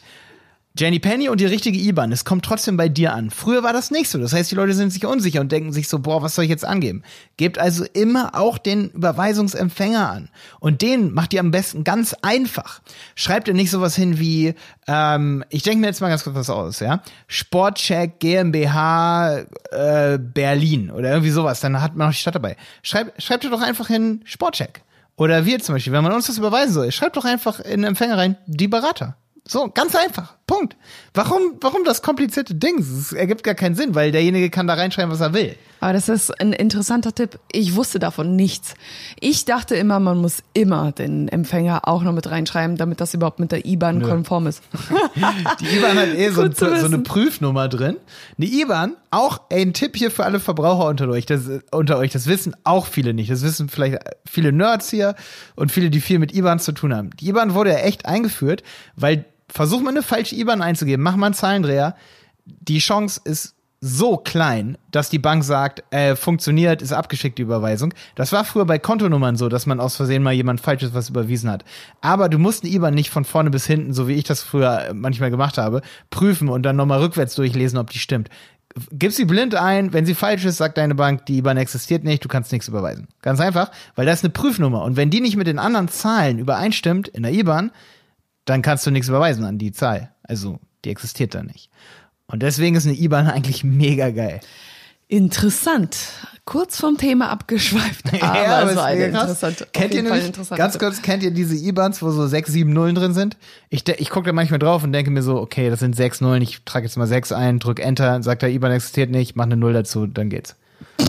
Jenny 0.74 0.98
Penny 1.00 1.28
und 1.28 1.38
die 1.38 1.46
richtige 1.46 1.78
IBAN, 1.78 2.12
es 2.12 2.24
kommt 2.24 2.46
trotzdem 2.46 2.78
bei 2.78 2.88
dir 2.88 3.12
an. 3.12 3.30
Früher 3.30 3.62
war 3.62 3.74
das 3.74 3.90
nicht 3.90 4.08
so. 4.08 4.18
Das 4.18 4.32
heißt, 4.32 4.50
die 4.50 4.54
Leute 4.54 4.72
sind 4.72 4.90
sich 4.90 5.04
unsicher 5.04 5.42
und 5.42 5.52
denken 5.52 5.70
sich 5.70 5.86
so, 5.86 5.98
boah, 5.98 6.22
was 6.22 6.34
soll 6.34 6.44
ich 6.44 6.50
jetzt 6.50 6.64
angeben? 6.64 7.02
Gebt 7.36 7.58
also 7.58 7.84
immer 7.92 8.34
auch 8.34 8.56
den 8.56 8.88
Überweisungsempfänger 8.88 10.08
an. 10.08 10.30
Und 10.60 10.80
den 10.80 11.12
macht 11.12 11.34
ihr 11.34 11.40
am 11.40 11.50
besten 11.50 11.84
ganz 11.84 12.14
einfach. 12.22 12.80
Schreibt 13.14 13.48
ihr 13.48 13.54
nicht 13.54 13.70
sowas 13.70 13.94
hin 13.94 14.18
wie, 14.18 14.54
ähm, 14.86 15.44
ich 15.50 15.62
denke 15.62 15.80
mir 15.80 15.88
jetzt 15.88 16.00
mal 16.00 16.08
ganz 16.08 16.24
kurz 16.24 16.36
was 16.36 16.48
aus, 16.48 16.80
ja? 16.80 17.02
Sportcheck 17.26 18.18
GmbH 18.18 19.44
äh, 19.72 20.18
Berlin 20.18 20.90
oder 20.90 21.10
irgendwie 21.10 21.30
sowas, 21.30 21.60
dann 21.60 21.82
hat 21.82 21.96
man 21.96 22.06
noch 22.06 22.14
die 22.14 22.20
Stadt 22.20 22.34
dabei. 22.34 22.56
Schreibt, 22.82 23.22
schreibt 23.22 23.44
ihr 23.44 23.50
doch 23.50 23.60
einfach 23.60 23.88
hin 23.88 24.22
Sportcheck. 24.24 24.82
Oder 25.16 25.44
wir 25.44 25.58
zum 25.60 25.74
Beispiel, 25.74 25.92
wenn 25.92 26.02
man 26.02 26.12
uns 26.12 26.28
das 26.28 26.38
überweisen 26.38 26.72
soll, 26.72 26.90
schreibt 26.92 27.18
doch 27.18 27.26
einfach 27.26 27.60
in 27.60 27.82
den 27.82 27.84
Empfänger 27.84 28.16
rein, 28.16 28.38
die 28.46 28.68
Berater. 28.68 29.16
So, 29.46 29.68
ganz 29.68 29.94
einfach. 29.94 30.36
Punkt. 30.52 30.76
Warum, 31.14 31.56
warum 31.62 31.82
das 31.84 32.02
komplizierte 32.02 32.54
Ding? 32.54 32.78
Es 32.78 33.14
ergibt 33.14 33.42
gar 33.42 33.54
keinen 33.54 33.74
Sinn, 33.74 33.94
weil 33.94 34.12
derjenige 34.12 34.50
kann 34.50 34.66
da 34.66 34.74
reinschreiben, 34.74 35.10
was 35.10 35.20
er 35.20 35.32
will. 35.32 35.56
Aber 35.80 35.94
das 35.94 36.10
ist 36.10 36.30
ein 36.40 36.52
interessanter 36.52 37.14
Tipp. 37.14 37.38
Ich 37.50 37.74
wusste 37.74 37.98
davon 37.98 38.36
nichts. 38.36 38.74
Ich 39.18 39.46
dachte 39.46 39.74
immer, 39.76 39.98
man 39.98 40.18
muss 40.18 40.42
immer 40.52 40.92
den 40.92 41.28
Empfänger 41.28 41.88
auch 41.88 42.02
noch 42.02 42.12
mit 42.12 42.30
reinschreiben, 42.30 42.76
damit 42.76 43.00
das 43.00 43.14
überhaupt 43.14 43.40
mit 43.40 43.50
der 43.50 43.64
IBAN 43.64 44.02
konform 44.02 44.46
ist. 44.46 44.62
Die 45.60 45.78
IBAN 45.78 45.96
hat 45.96 46.14
eh 46.14 46.28
so, 46.32 46.46
zu 46.48 46.76
so 46.76 46.86
eine. 46.86 46.98
Prüfnummer 46.98 47.68
drin. 47.68 47.96
Eine 48.36 48.46
IBAN, 48.46 48.96
auch 49.10 49.40
ein 49.50 49.72
Tipp 49.72 49.96
hier 49.96 50.10
für 50.10 50.24
alle 50.24 50.38
Verbraucher 50.38 50.86
unter 50.86 51.08
euch, 51.08 51.24
das, 51.24 51.48
unter 51.70 51.96
euch, 51.96 52.12
das 52.12 52.26
wissen 52.26 52.54
auch 52.62 52.86
viele 52.86 53.14
nicht. 53.14 53.30
Das 53.30 53.42
wissen 53.42 53.70
vielleicht 53.70 53.98
viele 54.28 54.52
Nerds 54.52 54.90
hier 54.90 55.14
und 55.56 55.72
viele, 55.72 55.88
die 55.88 56.02
viel 56.02 56.18
mit 56.18 56.34
IBAN 56.34 56.60
zu 56.60 56.72
tun 56.72 56.94
haben. 56.94 57.10
Die 57.18 57.28
IBAN 57.28 57.54
wurde 57.54 57.70
ja 57.70 57.78
echt 57.78 58.04
eingeführt, 58.04 58.62
weil 58.94 59.24
versuch 59.52 59.80
mal 59.80 59.90
eine 59.90 60.02
falsche 60.02 60.34
IBAN 60.34 60.62
einzugeben, 60.62 61.02
mach 61.02 61.16
mal 61.16 61.26
einen 61.26 61.34
Zahlendreher. 61.34 61.94
Die 62.44 62.78
Chance 62.78 63.20
ist 63.24 63.54
so 63.84 64.16
klein, 64.16 64.78
dass 64.92 65.10
die 65.10 65.18
Bank 65.18 65.42
sagt, 65.42 65.82
äh, 65.90 66.14
funktioniert, 66.14 66.82
ist 66.82 66.92
abgeschickt 66.92 67.38
die 67.38 67.42
Überweisung. 67.42 67.92
Das 68.14 68.30
war 68.30 68.44
früher 68.44 68.64
bei 68.64 68.78
Kontonummern 68.78 69.34
so, 69.36 69.48
dass 69.48 69.66
man 69.66 69.80
aus 69.80 69.96
Versehen 69.96 70.22
mal 70.22 70.32
jemand 70.32 70.60
Falsches 70.60 70.94
was 70.94 71.10
überwiesen 71.10 71.50
hat. 71.50 71.64
Aber 72.00 72.28
du 72.28 72.38
musst 72.38 72.62
eine 72.62 72.72
IBAN 72.72 72.94
nicht 72.94 73.10
von 73.10 73.24
vorne 73.24 73.50
bis 73.50 73.66
hinten, 73.66 73.92
so 73.92 74.06
wie 74.06 74.14
ich 74.14 74.22
das 74.22 74.40
früher 74.40 74.86
äh, 74.86 74.94
manchmal 74.94 75.32
gemacht 75.32 75.58
habe, 75.58 75.82
prüfen 76.10 76.48
und 76.48 76.62
dann 76.62 76.76
nochmal 76.76 77.00
rückwärts 77.00 77.34
durchlesen, 77.34 77.76
ob 77.76 77.90
die 77.90 77.98
stimmt. 77.98 78.28
Gib 78.92 79.12
sie 79.12 79.24
blind 79.24 79.56
ein, 79.56 79.92
wenn 79.92 80.06
sie 80.06 80.14
falsch 80.14 80.44
ist, 80.44 80.58
sagt 80.58 80.78
deine 80.78 80.94
Bank, 80.94 81.26
die 81.26 81.38
IBAN 81.38 81.56
existiert 81.56 82.04
nicht, 82.04 82.24
du 82.24 82.28
kannst 82.28 82.52
nichts 82.52 82.68
überweisen. 82.68 83.08
Ganz 83.20 83.40
einfach, 83.40 83.72
weil 83.96 84.06
das 84.06 84.20
ist 84.20 84.24
eine 84.24 84.32
Prüfnummer. 84.32 84.84
Und 84.84 84.96
wenn 84.96 85.10
die 85.10 85.20
nicht 85.20 85.36
mit 85.36 85.48
den 85.48 85.58
anderen 85.58 85.88
Zahlen 85.88 86.38
übereinstimmt 86.38 87.08
in 87.08 87.24
der 87.24 87.32
IBAN, 87.32 87.72
dann 88.44 88.62
kannst 88.62 88.86
du 88.86 88.90
nichts 88.90 89.08
überweisen 89.08 89.44
an 89.44 89.58
die 89.58 89.72
Zahl. 89.72 90.12
Also, 90.22 90.58
die 90.84 90.90
existiert 90.90 91.34
da 91.34 91.42
nicht. 91.42 91.70
Und 92.26 92.42
deswegen 92.42 92.76
ist 92.76 92.86
eine 92.86 92.96
IBAN 92.96 93.26
eigentlich 93.28 93.64
mega 93.64 94.10
geil. 94.10 94.40
Interessant. 95.08 95.96
Kurz 96.44 96.80
vom 96.80 96.96
Thema 96.96 97.28
abgeschweift. 97.28 98.14
Aber, 98.22 98.70
es 98.70 98.76
war 98.76 98.86
eine 98.86 99.04
interessante. 99.04 99.68
Kennt 99.72 99.92
ihr 99.94 100.02
nämlich, 100.02 100.32
ganz 100.56 100.78
kurz, 100.78 101.02
kennt 101.02 101.22
ihr 101.22 101.30
diese 101.30 101.54
IBANs, 101.54 102.02
wo 102.02 102.10
so 102.10 102.26
sechs, 102.26 102.50
sieben 102.50 102.72
Nullen 102.72 102.94
drin 102.94 103.12
sind? 103.12 103.36
Ich, 103.68 103.86
ich 103.86 104.10
gucke 104.10 104.26
da 104.26 104.32
manchmal 104.32 104.58
drauf 104.58 104.82
und 104.82 104.92
denke 104.92 105.10
mir 105.10 105.22
so, 105.22 105.36
okay, 105.36 105.68
das 105.68 105.80
sind 105.80 105.94
sechs 105.94 106.20
Nullen, 106.20 106.42
ich 106.42 106.64
trage 106.64 106.86
jetzt 106.86 106.96
mal 106.96 107.06
sechs 107.06 107.30
ein, 107.30 107.58
drück 107.58 107.78
Enter, 107.78 108.22
sagt 108.22 108.42
der 108.42 108.50
IBAN 108.50 108.72
existiert 108.72 109.10
nicht, 109.10 109.36
mach 109.36 109.44
eine 109.44 109.56
Null 109.56 109.74
dazu, 109.74 110.06
dann 110.06 110.30
geht's. 110.30 110.56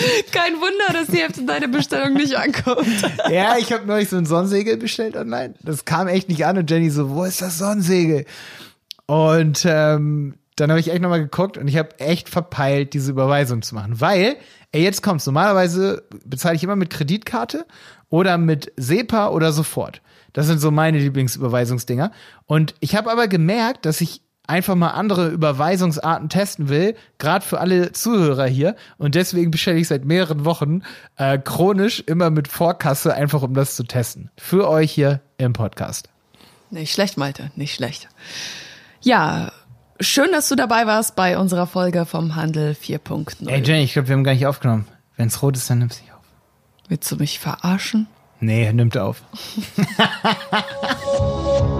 Kein 0.32 0.54
Wunder, 0.54 0.92
dass 0.92 1.08
die 1.08 1.18
Hälfte 1.18 1.44
deiner 1.44 1.68
Bestellung 1.68 2.14
nicht 2.14 2.36
ankommt. 2.36 2.86
Ja, 3.30 3.56
ich 3.58 3.72
habe 3.72 3.86
neulich 3.86 4.08
so 4.08 4.16
ein 4.16 4.26
Sonnensegel 4.26 4.76
bestellt 4.76 5.16
online. 5.16 5.54
Das 5.62 5.84
kam 5.84 6.08
echt 6.08 6.28
nicht 6.28 6.44
an 6.46 6.58
und 6.58 6.70
Jenny 6.70 6.90
so, 6.90 7.10
wo 7.10 7.24
ist 7.24 7.42
das 7.42 7.58
Sonnensegel? 7.58 8.24
Und 9.06 9.64
ähm, 9.68 10.34
dann 10.56 10.70
habe 10.70 10.80
ich 10.80 10.90
echt 10.90 11.02
nochmal 11.02 11.20
geguckt 11.20 11.58
und 11.58 11.68
ich 11.68 11.76
habe 11.76 11.98
echt 12.00 12.28
verpeilt, 12.28 12.94
diese 12.94 13.10
Überweisung 13.10 13.62
zu 13.62 13.74
machen. 13.74 14.00
Weil, 14.00 14.36
ey, 14.72 14.82
jetzt 14.82 15.02
kommt's. 15.02 15.26
Normalerweise 15.26 16.02
bezahle 16.24 16.56
ich 16.56 16.64
immer 16.64 16.76
mit 16.76 16.90
Kreditkarte 16.90 17.66
oder 18.08 18.38
mit 18.38 18.72
SEPA 18.76 19.28
oder 19.28 19.52
sofort. 19.52 20.02
Das 20.32 20.46
sind 20.46 20.60
so 20.60 20.70
meine 20.70 20.98
Lieblingsüberweisungsdinger. 20.98 22.12
Und 22.46 22.74
ich 22.80 22.96
habe 22.96 23.10
aber 23.10 23.28
gemerkt, 23.28 23.86
dass 23.86 24.00
ich 24.00 24.22
einfach 24.46 24.74
mal 24.74 24.90
andere 24.90 25.28
Überweisungsarten 25.28 26.28
testen 26.28 26.68
will, 26.68 26.96
gerade 27.18 27.44
für 27.44 27.60
alle 27.60 27.92
Zuhörer 27.92 28.46
hier. 28.46 28.76
Und 28.98 29.14
deswegen 29.14 29.50
bestelle 29.50 29.78
ich 29.78 29.88
seit 29.88 30.04
mehreren 30.04 30.44
Wochen 30.44 30.82
äh, 31.16 31.38
chronisch 31.38 32.00
immer 32.06 32.30
mit 32.30 32.48
Vorkasse, 32.48 33.14
einfach 33.14 33.42
um 33.42 33.54
das 33.54 33.76
zu 33.76 33.84
testen. 33.84 34.30
Für 34.36 34.68
euch 34.68 34.90
hier 34.92 35.20
im 35.38 35.52
Podcast. 35.52 36.08
Nicht 36.70 36.92
schlecht, 36.92 37.16
Malte, 37.16 37.50
nicht 37.56 37.74
schlecht. 37.74 38.08
Ja, 39.00 39.52
schön, 40.00 40.30
dass 40.32 40.48
du 40.48 40.56
dabei 40.56 40.86
warst 40.86 41.16
bei 41.16 41.38
unserer 41.38 41.66
Folge 41.66 42.06
vom 42.06 42.36
Handel 42.36 42.72
4.0. 42.72 43.48
Ey 43.48 43.62
Jenny, 43.62 43.84
ich 43.84 43.92
glaube, 43.92 44.08
wir 44.08 44.16
haben 44.16 44.24
gar 44.24 44.34
nicht 44.34 44.46
aufgenommen. 44.46 44.86
Wenn's 45.16 45.42
rot 45.42 45.56
ist, 45.56 45.68
dann 45.70 45.78
nimm's 45.78 46.00
nicht 46.00 46.12
auf. 46.12 46.20
Willst 46.88 47.10
du 47.10 47.16
mich 47.16 47.38
verarschen? 47.38 48.08
Nee, 48.40 48.72
nimmt 48.72 48.96
auf. 48.96 49.22